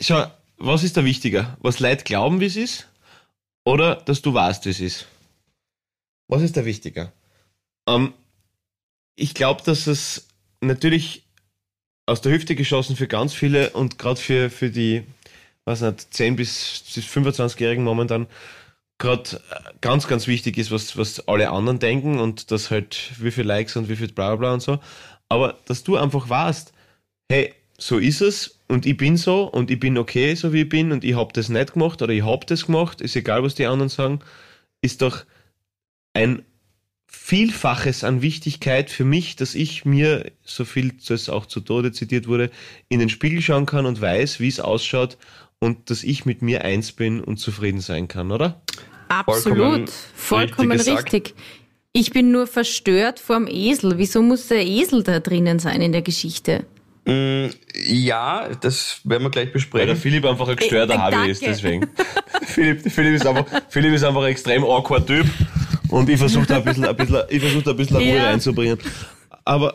[0.00, 0.26] Schau,
[0.58, 1.56] was ist da wichtiger?
[1.60, 2.88] Was Leute glauben, wie es ist?
[3.64, 5.06] Oder dass du weißt, wie es ist?
[6.28, 7.12] Was ist da wichtiger?
[7.88, 8.12] Ähm,
[9.14, 10.28] ich glaube, dass es
[10.60, 11.25] natürlich
[12.06, 15.02] aus der Hüfte geschossen für ganz viele und gerade für, für die,
[15.64, 18.26] was nicht, 10 bis 25-Jährigen momentan
[18.98, 19.40] gerade
[19.80, 23.76] ganz, ganz wichtig ist, was, was alle anderen denken und das halt, wie viel Likes
[23.76, 24.78] und wie viel bla bla bla und so.
[25.28, 26.72] Aber dass du einfach weißt,
[27.30, 30.68] hey, so ist es und ich bin so und ich bin okay, so wie ich
[30.68, 33.54] bin und ich hab das nicht gemacht oder ich hab das gemacht, ist egal, was
[33.54, 34.20] die anderen sagen,
[34.80, 35.24] ist doch
[36.14, 36.42] ein
[37.18, 42.28] Vielfaches an Wichtigkeit für mich, dass ich mir, so viel das auch zu Tode zitiert
[42.28, 42.50] wurde,
[42.88, 45.16] in den Spiegel schauen kann und weiß, wie es ausschaut
[45.58, 48.60] und dass ich mit mir eins bin und zufrieden sein kann, oder?
[49.24, 51.42] Vollkommen Absolut, vollkommen richtig richtig, gesagt.
[51.92, 53.98] Ich bin nur verstört vorm Esel.
[53.98, 56.64] Wieso muss der Esel da drinnen sein in der Geschichte?
[57.06, 57.46] Mm,
[57.88, 59.86] ja, das werden wir gleich Weil besprechen.
[59.88, 61.88] der Philipp einfach ein gestörter Äh, Harvey ist, deswegen.
[62.42, 65.26] Philipp, Philipp, ist einfach, Philipp ist einfach ein extrem awkward Typ
[65.90, 68.24] und ich versuche da ein bisschen, ein bisschen, ich versuche da ein bisschen Ruhe Ja.
[68.26, 68.78] reinzubringen.
[69.44, 69.72] Aber,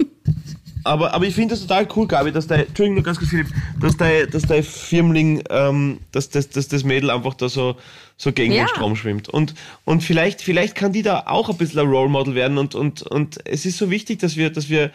[0.84, 3.48] aber, aber ich finde das total cool, Gabi, dass dein, Entschuldigung, nur ganz kurz, Philipp,
[3.80, 7.76] dass dein, dass dein Firmling, ähm, dass, dass, dass das Mädel einfach da so,
[8.18, 8.64] so gegen Ja.
[8.64, 9.30] den Strom schwimmt.
[9.30, 9.54] Und,
[9.86, 13.02] und vielleicht, vielleicht kann die da auch ein bisschen ein Role Model werden und, und,
[13.04, 14.92] und es ist so wichtig, dass wir, dass wir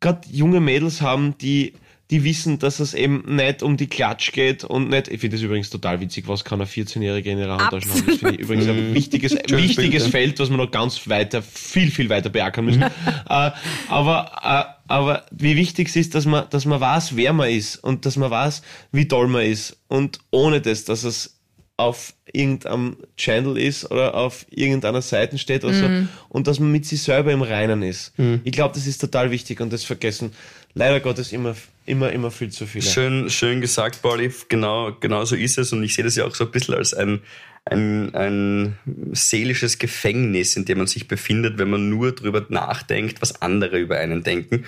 [0.00, 1.74] gerade junge Mädels haben, die,
[2.10, 5.42] die wissen, dass es eben nicht um die Klatsch geht und nicht, ich finde das
[5.42, 8.06] übrigens total witzig, was kann eine 14-Jährige in ihrer Handtasche haben.
[8.06, 10.10] Das finde ich übrigens ein wichtiges, Schönes wichtiges ja.
[10.10, 12.82] Feld, was wir noch ganz weiter, viel, viel weiter beackern müssen.
[13.28, 13.50] äh,
[13.88, 17.76] aber, äh, aber wie wichtig es ist, dass man, dass man weiß, wer man ist
[17.76, 21.32] und dass man weiß, wie toll man ist und ohne das, dass es
[21.76, 25.86] auf irgendeinem Channel ist oder auf irgendeiner Seite steht oder so
[26.30, 28.14] und dass man mit sich selber im Reinen ist.
[28.44, 30.32] Ich glaube, das ist total wichtig und das vergessen
[30.76, 31.54] leider Gottes immer,
[31.86, 32.84] immer, immer viel zu viele.
[32.84, 34.30] Schön, schön gesagt, Pauli.
[34.48, 35.72] Genau, genau so ist es.
[35.72, 37.20] Und ich sehe das ja auch so ein bisschen als ein,
[37.64, 38.78] ein, ein
[39.12, 43.98] seelisches Gefängnis, in dem man sich befindet, wenn man nur drüber nachdenkt, was andere über
[43.98, 44.64] einen denken.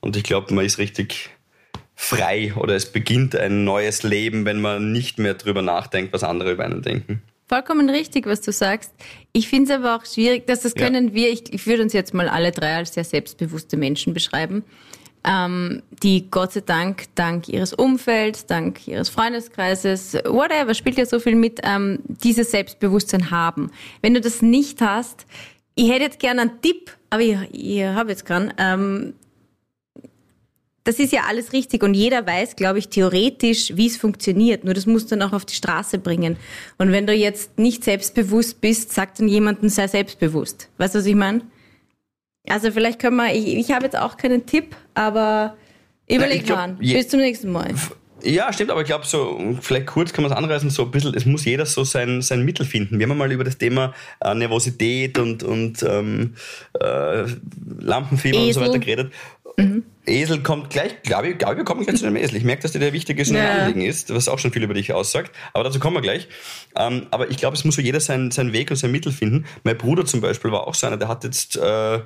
[0.00, 1.30] Und ich glaube, man ist richtig
[1.94, 6.52] frei oder es beginnt ein neues Leben, wenn man nicht mehr drüber nachdenkt, was andere
[6.52, 7.22] über einen denken.
[7.48, 8.92] Vollkommen richtig, was du sagst.
[9.32, 10.84] Ich finde es aber auch schwierig, dass das Ja.
[10.86, 14.64] können wir, ich, ich würde uns jetzt mal alle drei als sehr selbstbewusste Menschen beschreiben,
[15.24, 21.20] ähm, die Gott sei Dank, dank ihres Umfelds, dank ihres Freundeskreises, whatever, spielt ja so
[21.20, 23.70] viel mit, ähm, dieses Selbstbewusstsein haben.
[24.00, 25.26] Wenn du das nicht hast,
[25.74, 29.14] ich hätte jetzt gerne einen Tipp, aber ich, ich habe jetzt keinen, ähm,
[30.84, 34.64] das ist ja alles richtig und jeder weiß, glaube ich, theoretisch, wie es funktioniert.
[34.64, 36.36] Nur das musst du dann auch auf die Straße bringen.
[36.76, 40.68] Und wenn du jetzt nicht selbstbewusst bist, sagt dann jemandem, sei selbstbewusst.
[40.78, 41.42] Weißt du, was ich meine?
[42.48, 45.56] Also vielleicht können wir, ich, ich habe jetzt auch keinen Tipp, aber
[46.08, 46.72] überleg ich glaub, mal.
[46.74, 47.74] Bis zum nächsten Mal.
[48.24, 51.14] Ja, stimmt, aber ich glaube, so, vielleicht kurz kann man es anreißen, so ein bisschen,
[51.14, 52.98] es muss jeder so sein, sein Mittel finden.
[52.98, 56.34] Wir haben ja mal über das Thema äh, Nervosität und, und ähm,
[56.80, 57.24] äh,
[57.80, 58.62] Lampenfieber und so Esel.
[58.62, 59.12] weiter geredet.
[60.04, 62.36] Esel kommt gleich, glaube ich, glaube, wir kommen gleich zu dem Esel.
[62.36, 63.52] Ich merke, dass dir der ein Ja.
[63.64, 65.30] Anliegen ist, was auch schon viel über dich aussagt.
[65.52, 66.28] Aber dazu kommen wir gleich.
[66.76, 69.44] Ähm, aber ich glaube, es muss so jeder seinen, seinen Weg und sein Mittel finden.
[69.62, 72.00] Mein Bruder zum Beispiel war auch so einer, der hat jetzt äh,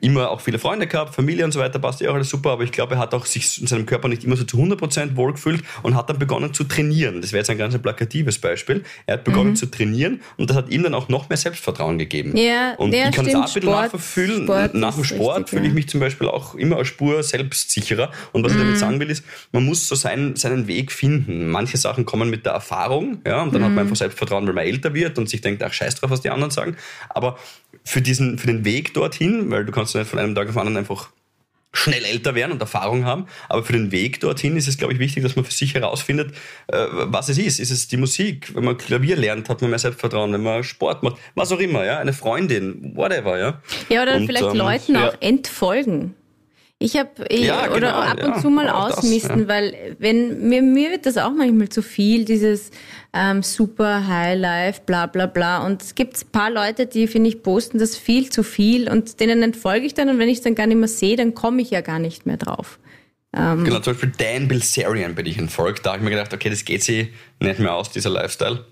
[0.00, 2.62] immer auch viele Freunde gehabt, Familie und so weiter, passt ja auch alles super, aber
[2.62, 5.62] ich glaube, er hat auch sich in seinem Körper nicht immer so zu 100% wohlgefühlt
[5.82, 7.20] und hat dann begonnen zu trainieren.
[7.20, 8.84] Das wäre jetzt ein ganz plakatives Beispiel.
[9.06, 12.36] Er hat begonnen zu trainieren und das hat ihm dann auch noch mehr Selbstvertrauen gegeben.
[12.36, 14.44] Ja, und ja, ich kann das auch ein bisschen Sport- nachverfühlen.
[14.44, 18.10] Sport Nach dem Sport richtig, fühle ich mich zum Beispiel auch immer eine Spur selbstsicherer.
[18.32, 18.62] Und was ich Mhm.
[18.62, 21.48] damit sagen will, ist, man muss so seinen, seinen Weg finden.
[21.50, 23.66] Manche Sachen kommen mit der Erfahrung, ja, und dann Mhm.
[23.66, 26.20] hat man einfach Selbstvertrauen, weil man älter wird und sich denkt, ach, scheiß drauf, was
[26.20, 26.76] die anderen sagen.
[27.08, 27.38] Aber
[27.84, 30.60] für diesen, für den Weg dorthin, weil du kannst nicht von einem Tag auf den
[30.60, 31.08] anderen einfach
[31.74, 33.24] schnell älter werden und Erfahrung haben.
[33.48, 36.34] Aber für den Weg dorthin ist es, glaube ich, wichtig, dass man für sich herausfindet,
[36.66, 37.58] äh, was es ist.
[37.60, 38.54] Ist es die Musik?
[38.54, 40.30] Wenn man Klavier lernt, hat man mehr Selbstvertrauen.
[40.34, 43.62] Wenn man Sport macht, was auch immer, ja, eine Freundin, whatever, ja.
[43.88, 45.08] Ja, oder Und, vielleicht ähm, Leuten ja.
[45.08, 46.14] auch entfolgen.
[46.82, 49.48] Ich habe Ja, oder genau, ab und ja, zu mal auch das, ausmisten, ja.
[49.48, 52.70] weil wenn mir, mir wird das auch manchmal zu viel, dieses
[53.12, 55.64] ähm, super High Life, bla bla bla.
[55.64, 59.20] Und es gibt ein paar Leute, die, finde ich, posten das viel zu viel und
[59.20, 61.62] denen entfolge ich dann und wenn ich es dann gar nicht mehr sehe, dann komme
[61.62, 62.78] ich ja gar nicht mehr drauf.
[63.34, 65.86] Genau, zum Beispiel Dan Bilzerian bin ich entfolgt.
[65.86, 67.08] Da habe ich mir gedacht, okay, das geht sich
[67.40, 68.66] nicht mehr aus, dieser Lifestyle.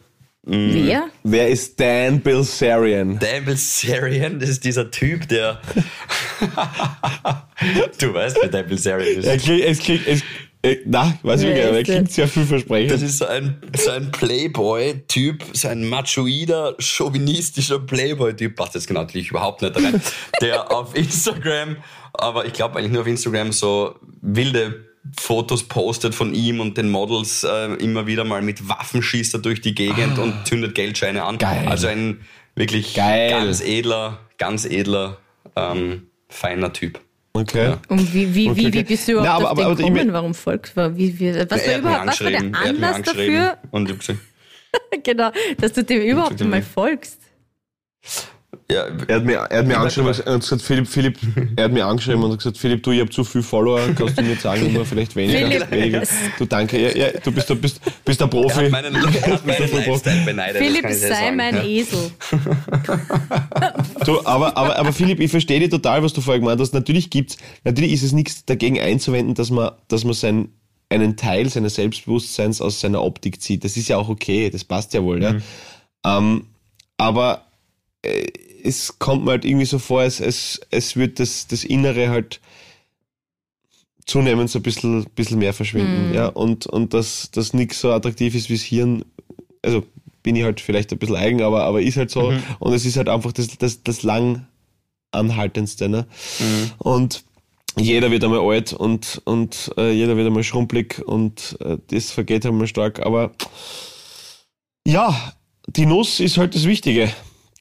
[0.46, 0.87] Mhm.
[0.87, 1.11] Wer?
[1.22, 3.18] Wer ist Dan Bilzerian?
[3.18, 5.61] Dan Bilzerian, das ist dieser Typ, der...
[8.00, 9.26] du weißt, wer Dan Bilzerian ist.
[9.26, 10.22] Er klingt, es klingt, es,
[10.62, 12.92] äh, na, weiß ich nicht, aber er klingt sehr vielversprechend.
[12.92, 19.00] Das ist so ein, so ein Playboy-Typ, so ein machoider, chauvinistischer Playboy-Typ, passt jetzt genau
[19.00, 20.00] natürlich überhaupt nicht rein,
[20.40, 21.76] der auf Instagram,
[22.14, 26.91] aber ich glaube eigentlich nur auf Instagram so wilde Fotos postet von ihm und den
[26.91, 31.25] Models äh, immer wieder mal mit Waffen schießt er durch die Gegend und zündet Geldscheine
[31.25, 31.37] an.
[31.37, 31.39] Ah.
[31.39, 31.69] Geil.
[31.69, 32.21] Also ein
[32.55, 33.31] wirklich Geil.
[33.31, 35.17] ganz edler, ganz edler,
[35.57, 37.01] ähm, feiner Typ.
[37.33, 37.77] Okay.
[37.89, 39.81] Und wie, wie, Okay, wie, wie bist du überhaupt Na, aber- auf aber- den aber
[39.81, 40.13] ich gekommen?
[40.13, 40.97] Warum folgst du?
[40.97, 42.75] Wie, wie, was, war Er hat mich überhaupt, was war der angeschrieben, er hat mich
[42.75, 44.19] Anlass angeschrieben dafür, Und ich gesagt,
[45.05, 46.63] genau, dass du dem überhaupt mal ja.
[46.63, 47.19] folgst?
[48.71, 51.19] Ja, Er hat mir, er hat mir angeschrieben und gesagt, Philipp, Philipp,
[51.57, 54.23] er hat mir angeschrieben und gesagt, Philipp, du, ich habe zu viel Follower, kannst du
[54.23, 56.03] mir sagen, immer vielleicht weniger, Philipp, weniger.
[56.39, 58.65] Du danke, ja, ja, du bist, du bist, bist der er Profi.
[58.65, 60.63] hat meinen, er hat meinen Lifestyle beneidet.
[60.63, 61.65] Philipp, dir sei sagen, mein ja.
[61.65, 62.11] Esel.
[64.07, 66.73] Du, aber, aber, aber Philipp, ich verstehe dich total, was du vorher gemeint hast.
[66.73, 70.49] Natürlich gibt's, natürlich ist es nichts dagegen einzuwenden, dass man, dass man sein,
[70.89, 73.63] einen Teil seines Selbstbewusstseins aus seiner Optik zieht.
[73.63, 75.37] Das ist ja auch okay, das passt ja wohl, ja.
[76.05, 76.47] Ähm,
[76.97, 77.50] aber
[78.03, 82.41] es kommt mir halt irgendwie so vor, es, es, es wird das, das Innere halt
[84.07, 86.27] zunehmend so ein bisschen, bisschen mehr verschwinden, ja.
[86.27, 89.05] Und, und dass das nichts so attraktiv ist wie das Hirn,
[89.63, 89.85] also
[90.23, 92.29] bin ich halt vielleicht ein bisschen eigen, aber, aber ist halt so.
[92.59, 94.47] Und es ist halt einfach das, das, das lang
[95.13, 96.07] anhaltendste, ne?
[96.79, 97.25] Und
[97.77, 102.45] jeder wird einmal alt und, und äh, jeder wird einmal schrumpelig und äh, das vergeht
[102.45, 103.01] einmal stark.
[103.01, 103.33] Aber
[104.87, 105.35] ja,
[105.69, 107.11] die Nuss ist halt das Wichtige.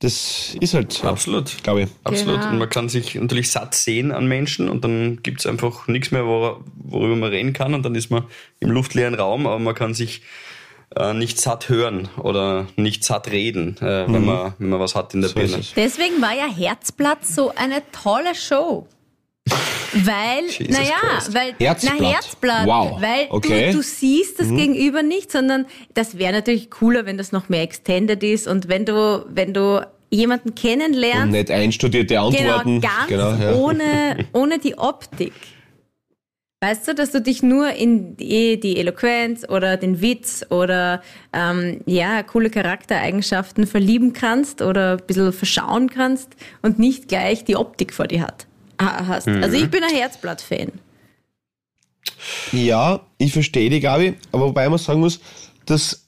[0.02, 1.62] Das ist halt so, Absolut.
[1.62, 1.90] glaube ich.
[2.06, 2.40] Absolut.
[2.40, 2.52] Genau.
[2.52, 6.12] Und man kann sich natürlich satt sehen an Menschen und dann gibt es einfach nichts
[6.12, 8.24] mehr, wor worüber man reden kann und dann ist man
[8.62, 10.22] im luftleeren Raum, aber man kann sich
[10.96, 15.14] äh, nicht satt hören oder nicht satt reden, äh, wenn, man, wenn man was hat
[15.14, 15.58] in der So Birne.
[15.58, 15.74] es.
[15.74, 18.88] Deswegen war ja Herzblatt so eine tolle Show.
[19.94, 20.94] Weil, naja,
[21.32, 21.96] weil, Herzblatt.
[22.00, 23.02] na Herzblatt, Wow.
[23.02, 23.72] weil Okay.
[23.72, 27.62] du, du siehst das Gegenüber nicht, sondern das wäre natürlich cooler, wenn das noch mehr
[27.64, 32.82] extended ist und wenn du, wenn du jemanden Und kennenlernst, nicht einstudierte Antworten.
[32.82, 33.54] Genau, ganz Genau, ja.
[33.56, 35.34] ohne, ohne die Optik.
[36.62, 41.80] Weißt du, dass du dich nur in die, die Eloquenz oder den Witz oder ähm,
[41.86, 47.94] ja, coole Charaktereigenschaften verlieben kannst oder ein bisschen verschauen kannst und nicht gleich die Optik
[47.94, 48.46] vor dir hat,
[48.80, 49.28] ha- hast.
[49.28, 50.72] Also ich bin ein Herzblatt-Fan.
[52.52, 55.20] Ja, ich verstehe die, Gabi, aber wobei man sagen muss,
[55.66, 56.06] dass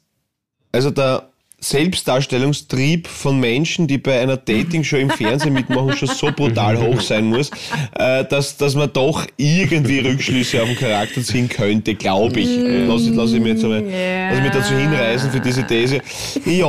[0.72, 1.31] also der
[1.64, 7.26] Selbstdarstellungstrieb von Menschen, die bei einer Dating-Show im Fernsehen mitmachen, schon so brutal hoch sein
[7.26, 7.52] muss,
[7.98, 12.50] äh, dass, dass man doch irgendwie Rückschlüsse auf den Charakter ziehen könnte, glaube ich.
[12.50, 15.66] Äh, Lass, ich- lass ich mir jetzt einmal, lass ich mich dazu hinreißen für diese
[15.68, 16.02] These.
[16.46, 16.66] Ja,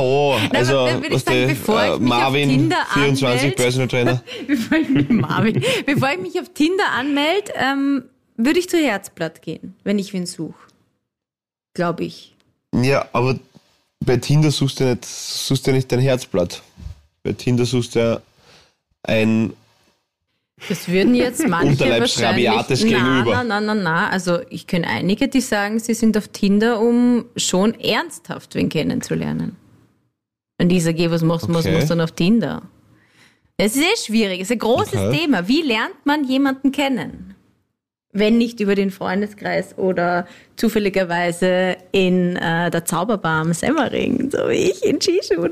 [0.51, 4.23] also was sagen, der, äh, Marvin, Tinder 24 anmelde- Personal Trainer.
[4.47, 8.03] Bevor ich mich, Marvin, bevor ich mich auf Tinder anmelde, ähm,
[8.37, 10.53] würde ich zu Herzblatt gehen, wenn ich wen suche.
[11.73, 12.35] Glaube ich.
[12.75, 13.37] Ja, aber
[14.05, 16.61] bei Tinder suchst du nicht, suchst du nicht dein Herzblatt.
[17.23, 18.21] Bei Tinder suchst du ja
[19.03, 19.53] ein
[20.69, 22.67] Das würden jetzt manche wahrscheinlich...
[22.79, 23.43] Gegenüber.
[23.43, 24.09] na, na, na, na.
[24.09, 29.55] Also ich kenne einige, die sagen, sie sind auf Tinder, um schon ernsthaft wen kennenzulernen.
[30.59, 31.73] Und ich sage, was machst was Okay.
[31.73, 32.61] machst du dann auf Tinder?
[33.57, 35.19] Es ist eh schwierig, es ist ein großes Okay.
[35.19, 35.47] Thema.
[35.47, 37.32] Wie lernt man jemanden kennen?
[38.13, 44.71] Wenn nicht über den Freundeskreis oder zufälligerweise in äh, der Zauberbar am Semmering, so wie
[44.71, 45.51] ich in Skischuhen.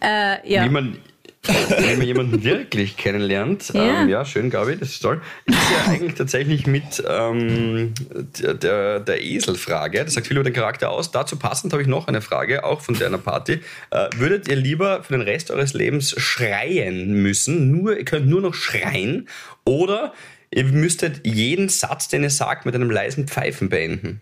[0.00, 0.64] Äh, ja.
[0.64, 0.98] Wie man,
[1.42, 3.70] wie man jemanden wirklich kennenlernt.
[3.74, 4.02] Ja.
[4.02, 5.20] Ähm, ja, schön, Gabi, das ist toll.
[5.46, 7.92] Ist ja eigentlich tatsächlich mit ähm,
[8.40, 10.04] der, der, der Eselfrage.
[10.04, 11.10] Das sagt viel über den Charakter aus.
[11.10, 13.60] Dazu passend habe ich noch eine Frage, auch von deiner Party.
[13.90, 17.72] Äh, würdet ihr lieber für den Rest eures Lebens schreien müssen?
[17.72, 19.28] Nur, ihr könnt nur noch schreien
[19.64, 20.12] oder
[20.50, 24.20] ihr müsstet jeden Satz, den ihr sagt, mit einem leisen Pfeifen beenden?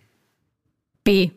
[1.04, 1.30] B.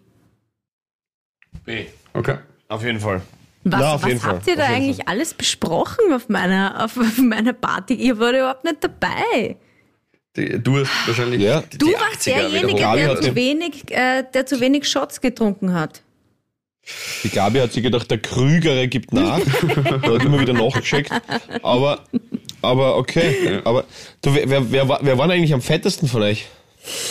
[1.65, 1.85] B.
[2.13, 2.37] Okay.
[2.69, 3.21] Auf jeden Fall.
[3.63, 4.53] Was, Na, auf was jeden habt Fall.
[4.53, 7.95] ihr da Auf eigentlich alles besprochen auf meiner, auf, auf meiner Party?
[7.95, 9.57] Ihr wart überhaupt nicht dabei.
[10.35, 11.61] Die- Du hast wahrscheinlich Ja.
[11.61, 16.01] die, Du warst 80er derjenige, der zu, wenig, äh, der zu wenig Shots getrunken hat.
[17.23, 19.39] Die Gabi hat sich gedacht, der Krügere gibt nach.
[19.85, 21.11] da hat immer wieder nachgeschickt.
[21.61, 21.99] Aber,
[22.61, 23.59] aber okay.
[23.63, 23.83] Aber
[24.21, 26.47] du, wer, wer, wer, war- war eigentlich am fettesten von euch?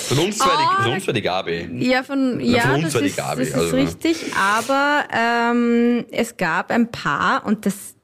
[0.08, 1.68] Von uns zwei, die, von uns war die Gabi.
[1.86, 3.82] Ja, von, ja, von uns das war die ist, Gabi, das ist also, ne?
[3.82, 4.16] richtig.
[4.38, 7.94] Aber ähm, es gab ein paar, und das,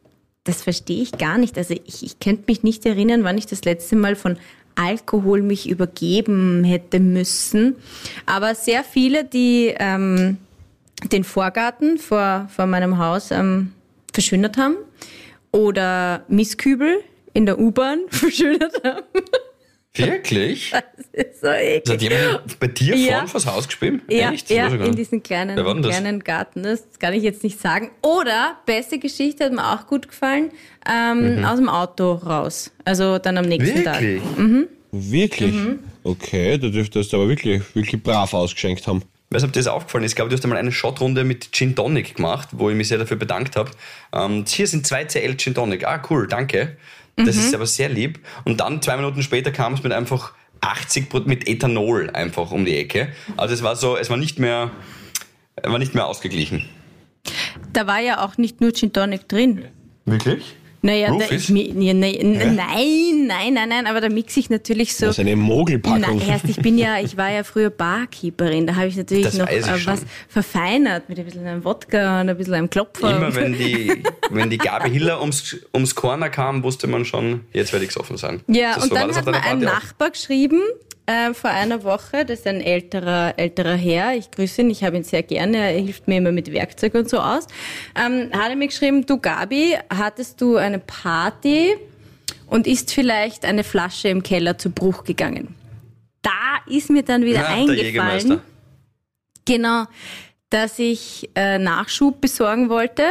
[0.45, 1.57] das verstehe ich gar nicht.
[1.57, 4.37] Also ich, ich könnte mich nicht erinnern, wann ich das letzte Mal von
[4.75, 7.77] Alkohol mich übergeben hätte müssen.
[8.27, 10.37] Aber sehr viele, die ähm,
[11.11, 13.73] den Vorgarten vor, vor meinem Haus ähm,
[14.13, 14.77] verschönert haben
[15.51, 17.03] oder Misskübel
[17.35, 19.03] in der U-Bahn verschönert haben.
[19.95, 20.71] Wirklich?
[20.71, 20.83] Das
[21.13, 21.83] ist so eklig.
[21.85, 23.17] Das hat jemand bei dir Ja.
[23.19, 24.01] vorn vors Haus gespielt?
[24.09, 24.49] Ja, Echt?
[24.49, 26.63] ja in diesem kleinen, kleinen Garten.
[26.63, 27.91] Das kann ich jetzt nicht sagen.
[28.01, 30.51] Oder, beste Geschichte, hat mir auch gut gefallen,
[30.91, 32.73] ähm, aus dem Auto raus.
[32.87, 34.01] Also dann am nächsten Tag.
[34.01, 34.23] Wirklich?
[34.93, 35.53] Wirklich?
[35.55, 35.79] Mhm.
[36.05, 39.03] Okay, da dürftest du aber wirklich, wirklich brav ausgeschenkt haben.
[39.33, 40.13] Weiß nicht, ob dir das aufgefallen ist.
[40.13, 42.99] Ich glaube, du hast einmal eine Shotrunde mit Gin Tonic gemacht, wo ich mich sehr
[42.99, 43.71] dafür bedankt habe.
[44.13, 45.85] Ähm, hier sind zwei CL Gin Tonic.
[45.87, 46.77] Ah, cool, danke.
[47.17, 47.43] Das Mhm.
[47.43, 48.21] ist aber sehr lieb.
[48.45, 52.65] Und dann, zwei Minuten später, kam es mit einfach 80 Prozent mit Ethanol einfach um
[52.65, 53.09] die Ecke.
[53.37, 54.71] Also es war so, es war nicht mehr,
[55.63, 56.69] war nicht mehr ausgeglichen.
[57.73, 59.65] Da war ja auch nicht nur Gin Tonic drin.
[60.05, 60.57] Wirklich?
[60.85, 64.97] Naja, da, ich, ja, ne, n- nein, nein, nein, nein, aber da mixe ich natürlich
[64.97, 65.07] so.
[65.07, 66.19] Das ist eine Mogelpackung.
[66.19, 69.39] Na, erst, ich bin ja, ich war ja früher Barkeeperin, da habe ich natürlich Das
[69.39, 69.93] noch ich äh, schon.
[69.93, 73.17] was verfeinert mit ein bisschen einem Wodka und ein bisschen einem Klopfer.
[73.17, 77.73] Immer wenn die, wenn die Gabi Hiller ums, ums Corner kam, wusste man schon, jetzt
[77.73, 78.41] werde ich offen sein.
[78.49, 79.73] Ja, Das und dann hat auf mir deiner ein Party auch?
[79.73, 80.61] Nachbar geschrieben,
[81.07, 84.97] äh, vor einer Woche, das ist ein älterer, älterer Herr, ich grüße ihn, ich habe
[84.97, 87.47] ihn sehr gerne, er hilft mir immer mit Werkzeug und so aus,
[87.97, 91.77] ähm, hat er mir geschrieben, du Gabi, hattest du eine Party
[92.47, 95.55] und ist vielleicht eine Flasche im Keller zu Bruch gegangen?
[96.23, 98.41] Da ist mir dann wieder Ja, eingefallen,
[99.45, 99.85] genau,
[100.51, 103.05] dass ich äh, Nachschub besorgen wollte,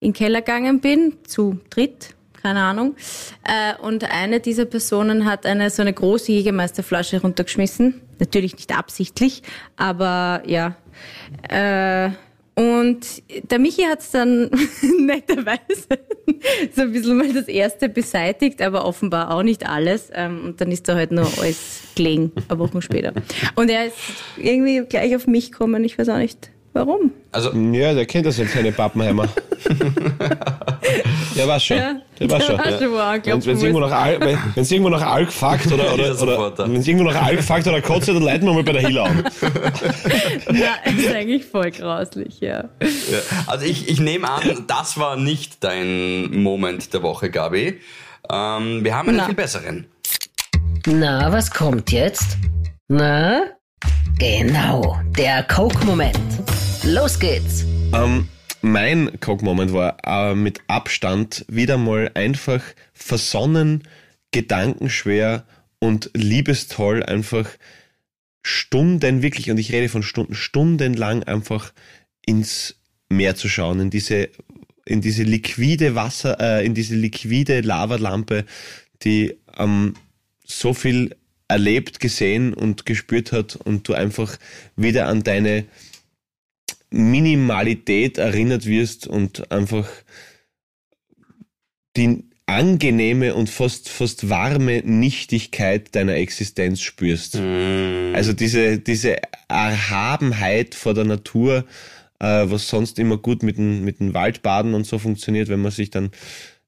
[0.00, 2.96] in den Keller gegangen bin, zu dritt, keine Ahnung.
[3.44, 8.00] Äh, und eine dieser Personen hat eine so eine große Jägermeisterflasche runtergeschmissen.
[8.18, 9.42] Natürlich nicht absichtlich,
[9.76, 10.76] aber ja.
[11.48, 12.10] Äh,
[12.58, 13.22] und
[13.52, 14.50] der Michi hat es dann
[14.98, 15.86] netterweise
[16.74, 20.10] so ein bisschen mal das erste beseitigt, aber offenbar auch nicht alles.
[20.12, 23.12] Ähm, und dann ist da halt nur alles gelegen, ein Wochen später.
[23.54, 23.96] Und er ist
[24.36, 26.50] irgendwie gleich auf mich gekommen, ich weiß auch nicht
[26.86, 27.10] warum.
[27.32, 29.28] Also, Ja, der kennt das jetzt, seine Pappenheimer.
[31.36, 31.76] der war schon.
[32.18, 32.56] Der war schon.
[32.56, 33.90] Der schon, er Wenn es irgendwo muss.
[33.90, 36.86] nach Al- wenn- wenn's irgendwo nach Alk fuckt oder, Ist er oder, oder wenn es
[36.88, 39.24] irgendwo nach Alk fuckt oder kotzt, dann leiten wir mal bei der Hilla an.
[40.50, 42.64] Na, ist eigentlich voll grauslich, ja.
[42.82, 43.18] Ja.
[43.46, 47.80] Also ich, ich nehme an, das war nicht dein Moment der Woche, Gabi.
[48.30, 49.26] Ähm, wir haben einen Na.
[49.26, 49.86] viel besseren.
[50.86, 52.36] Na, was kommt jetzt?
[52.88, 53.40] Na?
[54.18, 56.18] Genau, der Coke-Moment.
[56.90, 57.66] Los geht's.
[57.92, 58.28] Ähm,
[58.62, 62.62] mein Cock-Moment war äh, mit Abstand wieder mal einfach
[62.94, 63.82] versonnen,
[64.30, 65.44] gedankenschwer
[65.80, 67.46] und liebestoll einfach
[68.42, 71.74] Stunden wirklich, und ich rede von Stunden, stundenlang einfach
[72.24, 72.76] ins
[73.10, 74.30] Meer zu schauen, in diese,
[74.86, 78.46] in diese liquide Wasser, äh, in diese liquide Lavalampe,
[79.02, 79.92] die ähm,
[80.42, 81.14] so viel
[81.48, 84.38] erlebt, gesehen und gespürt hat und du einfach
[84.74, 85.66] wieder an deine
[86.90, 89.88] Minimalität erinnert wirst und einfach
[91.96, 97.36] die angenehme und fast, fast warme Nichtigkeit deiner Existenz spürst.
[97.36, 99.16] Also diese, diese
[99.48, 101.66] Erhabenheit vor der Natur,
[102.20, 105.72] äh, was sonst immer gut mit dem, mit dem Waldbaden und so funktioniert, wenn man
[105.72, 106.10] sich dann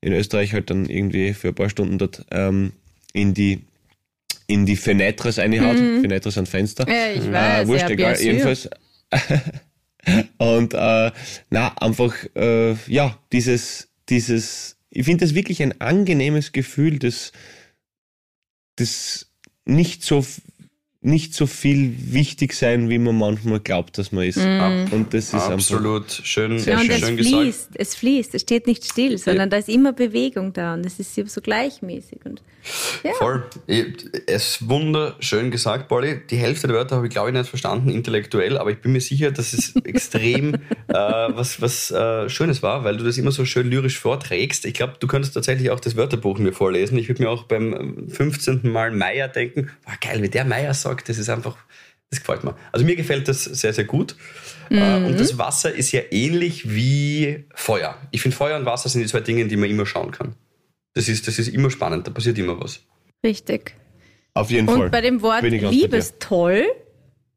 [0.02, 2.72] in Österreich halt dann irgendwie für ein paar Stunden dort ähm,
[3.12, 3.60] in die
[4.46, 5.76] in die Fenêtres reinhaut.
[5.76, 6.84] Fenêtres sind Fenster.
[6.88, 8.68] Ja, ich weiß, Äh, wurscht, egal, jedenfalls.
[10.38, 11.12] Und äh,
[11.50, 17.32] na, einfach, äh, ja, dieses, dieses, ich finde das wirklich ein angenehmes Gefühl, das,
[18.76, 19.30] das
[19.64, 20.24] nicht so
[21.02, 24.36] nicht so viel wichtig sein, wie man manchmal glaubt, dass man ist.
[24.36, 27.42] Und das ist Absolut schön, Sehr Ja, und schön es schön gesagt.
[27.42, 31.00] fließt, es fließt, es steht nicht still, sondern da ist immer Bewegung da und es
[31.00, 32.18] ist so gleichmäßig.
[32.26, 32.42] Und
[33.02, 33.12] ja.
[33.14, 33.44] Voll.
[33.66, 36.20] Es ist wunderschön gesagt, Polly.
[36.28, 39.00] Die Hälfte der Wörter habe ich, glaube ich, nicht verstanden, intellektuell, aber ich bin mir
[39.00, 43.46] sicher, dass es extrem äh, was, was äh, Schönes war, weil du das immer so
[43.46, 44.66] schön lyrisch vorträgst.
[44.66, 46.98] Ich glaube, du könntest tatsächlich auch das Wörterbuch mir vorlesen.
[46.98, 48.60] Ich würde mir auch beim 15.
[48.70, 51.56] Mal Meier denken, wow, geil, wie der Meier sagt, das ist einfach,
[52.10, 52.56] das gefällt mir.
[52.72, 54.16] Also mir gefällt das sehr, sehr gut.
[54.70, 57.96] Äh, Und das Wasser ist ja ähnlich wie Feuer.
[58.10, 60.34] Ich finde, Feuer und Wasser sind die zwei Dinge, in die man immer schauen kann.
[60.94, 62.80] Das ist, das ist immer spannend, da passiert immer was.
[63.24, 63.74] Richtig.
[64.34, 64.82] auf jeden Fall.
[64.84, 65.42] Und bei dem Wort.
[65.42, 66.64] Liebestoll,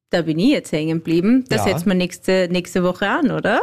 [0.09, 1.45] da bin ich jetzt hängen geblieben.
[1.49, 1.73] Das Ja.
[1.73, 3.61] setzen wir nächste, nächste Woche an, oder?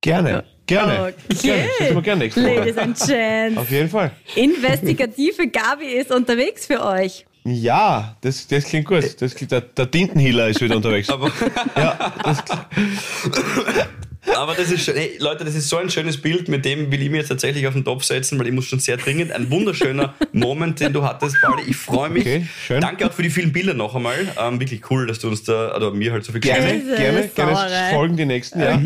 [0.00, 1.12] Gerne, gerne.
[1.30, 1.68] Okay.
[1.80, 2.54] Gerne, gerne nächste Woche.
[2.54, 3.56] Ladies and Gents.
[3.58, 4.12] Auf jeden Fall.
[4.36, 7.26] Investigative Gabi ist unterwegs für euch.
[7.48, 9.04] Ja, das, das klingt gut.
[9.20, 11.08] Das, klingt- der, der Tintenhealer ist wieder unterwegs.
[11.10, 11.30] Aber,
[11.76, 12.42] ja, das,
[14.36, 14.96] aber das ist schön.
[14.96, 17.66] Hey, Leute, das ist so ein schönes Bild, mit dem will ich mir jetzt tatsächlich
[17.68, 19.30] auf den Topf setzen, weil ich muss schon sehr dringend.
[19.30, 21.62] Ein wunderschöner Moment, den du hattest, Pauli.
[21.68, 22.22] Ich freue mich.
[22.22, 22.80] Okay, schön.
[22.80, 24.16] Danke auch für die vielen Bilder noch einmal.
[24.40, 27.54] Ähm, wirklich cool, dass du uns da, oder mir halt so viel gerne, gerne, gerne
[27.54, 27.90] Sauerei.
[27.92, 28.80] folgen die nächsten, ja.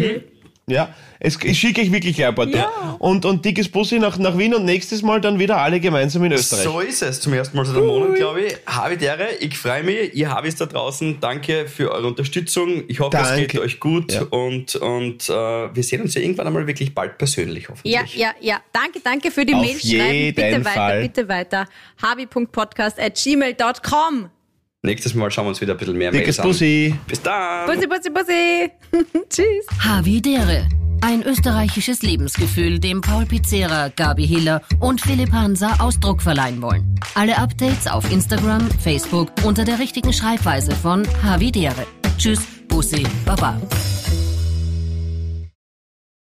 [0.71, 2.49] Ja, es, ich schicke euch wirklich ein paar.
[2.49, 2.97] Ja.
[2.99, 6.33] Und, und dickes Bussi nach, nach Wien und nächstes Mal dann wieder alle gemeinsam in
[6.33, 6.65] Österreich.
[6.65, 7.21] So ist es.
[7.21, 8.57] Zum ersten Mal seit einem Monat, glaube ich.
[8.67, 9.29] Habe die Ehre.
[9.41, 10.15] Ich freue mich.
[10.15, 11.19] Ihr Habis da draußen.
[11.21, 12.85] Danke für eure Unterstützung.
[12.89, 13.47] Ich hoffe, es Danke.
[13.49, 14.13] geht euch gut.
[14.13, 14.23] Ja.
[14.23, 17.93] Und, und äh, wir sehen uns ja irgendwann einmal wirklich bald persönlich, hoffentlich.
[17.93, 18.61] Ja, ja, ja.
[18.73, 20.35] Danke, danke für die Auf Mails schreiben.
[20.35, 21.03] Bitte jeden weiter, Fall.
[21.03, 21.67] bitte weiter.
[22.03, 24.40] habi.podcast at gmail.com.
[24.83, 26.47] Nächstes Mal schauen wir uns wieder ein bisschen mehr Dickes Mails an.
[26.47, 26.95] Bussi.
[27.07, 27.67] Bis dann.
[27.67, 28.71] Bussi, bussi, bussi.
[29.29, 29.67] Tschüss.
[29.79, 30.67] Havidere.
[31.03, 36.95] Ein österreichisches Lebensgefühl, dem Paul Pizzera, Gabi Hiller und Philipp Hansa Ausdruck verleihen wollen.
[37.15, 41.87] Alle Updates auf Instagram, Facebook unter der richtigen Schreibweise von Havidere.
[42.19, 43.61] Tschüss, Bussi, Baba.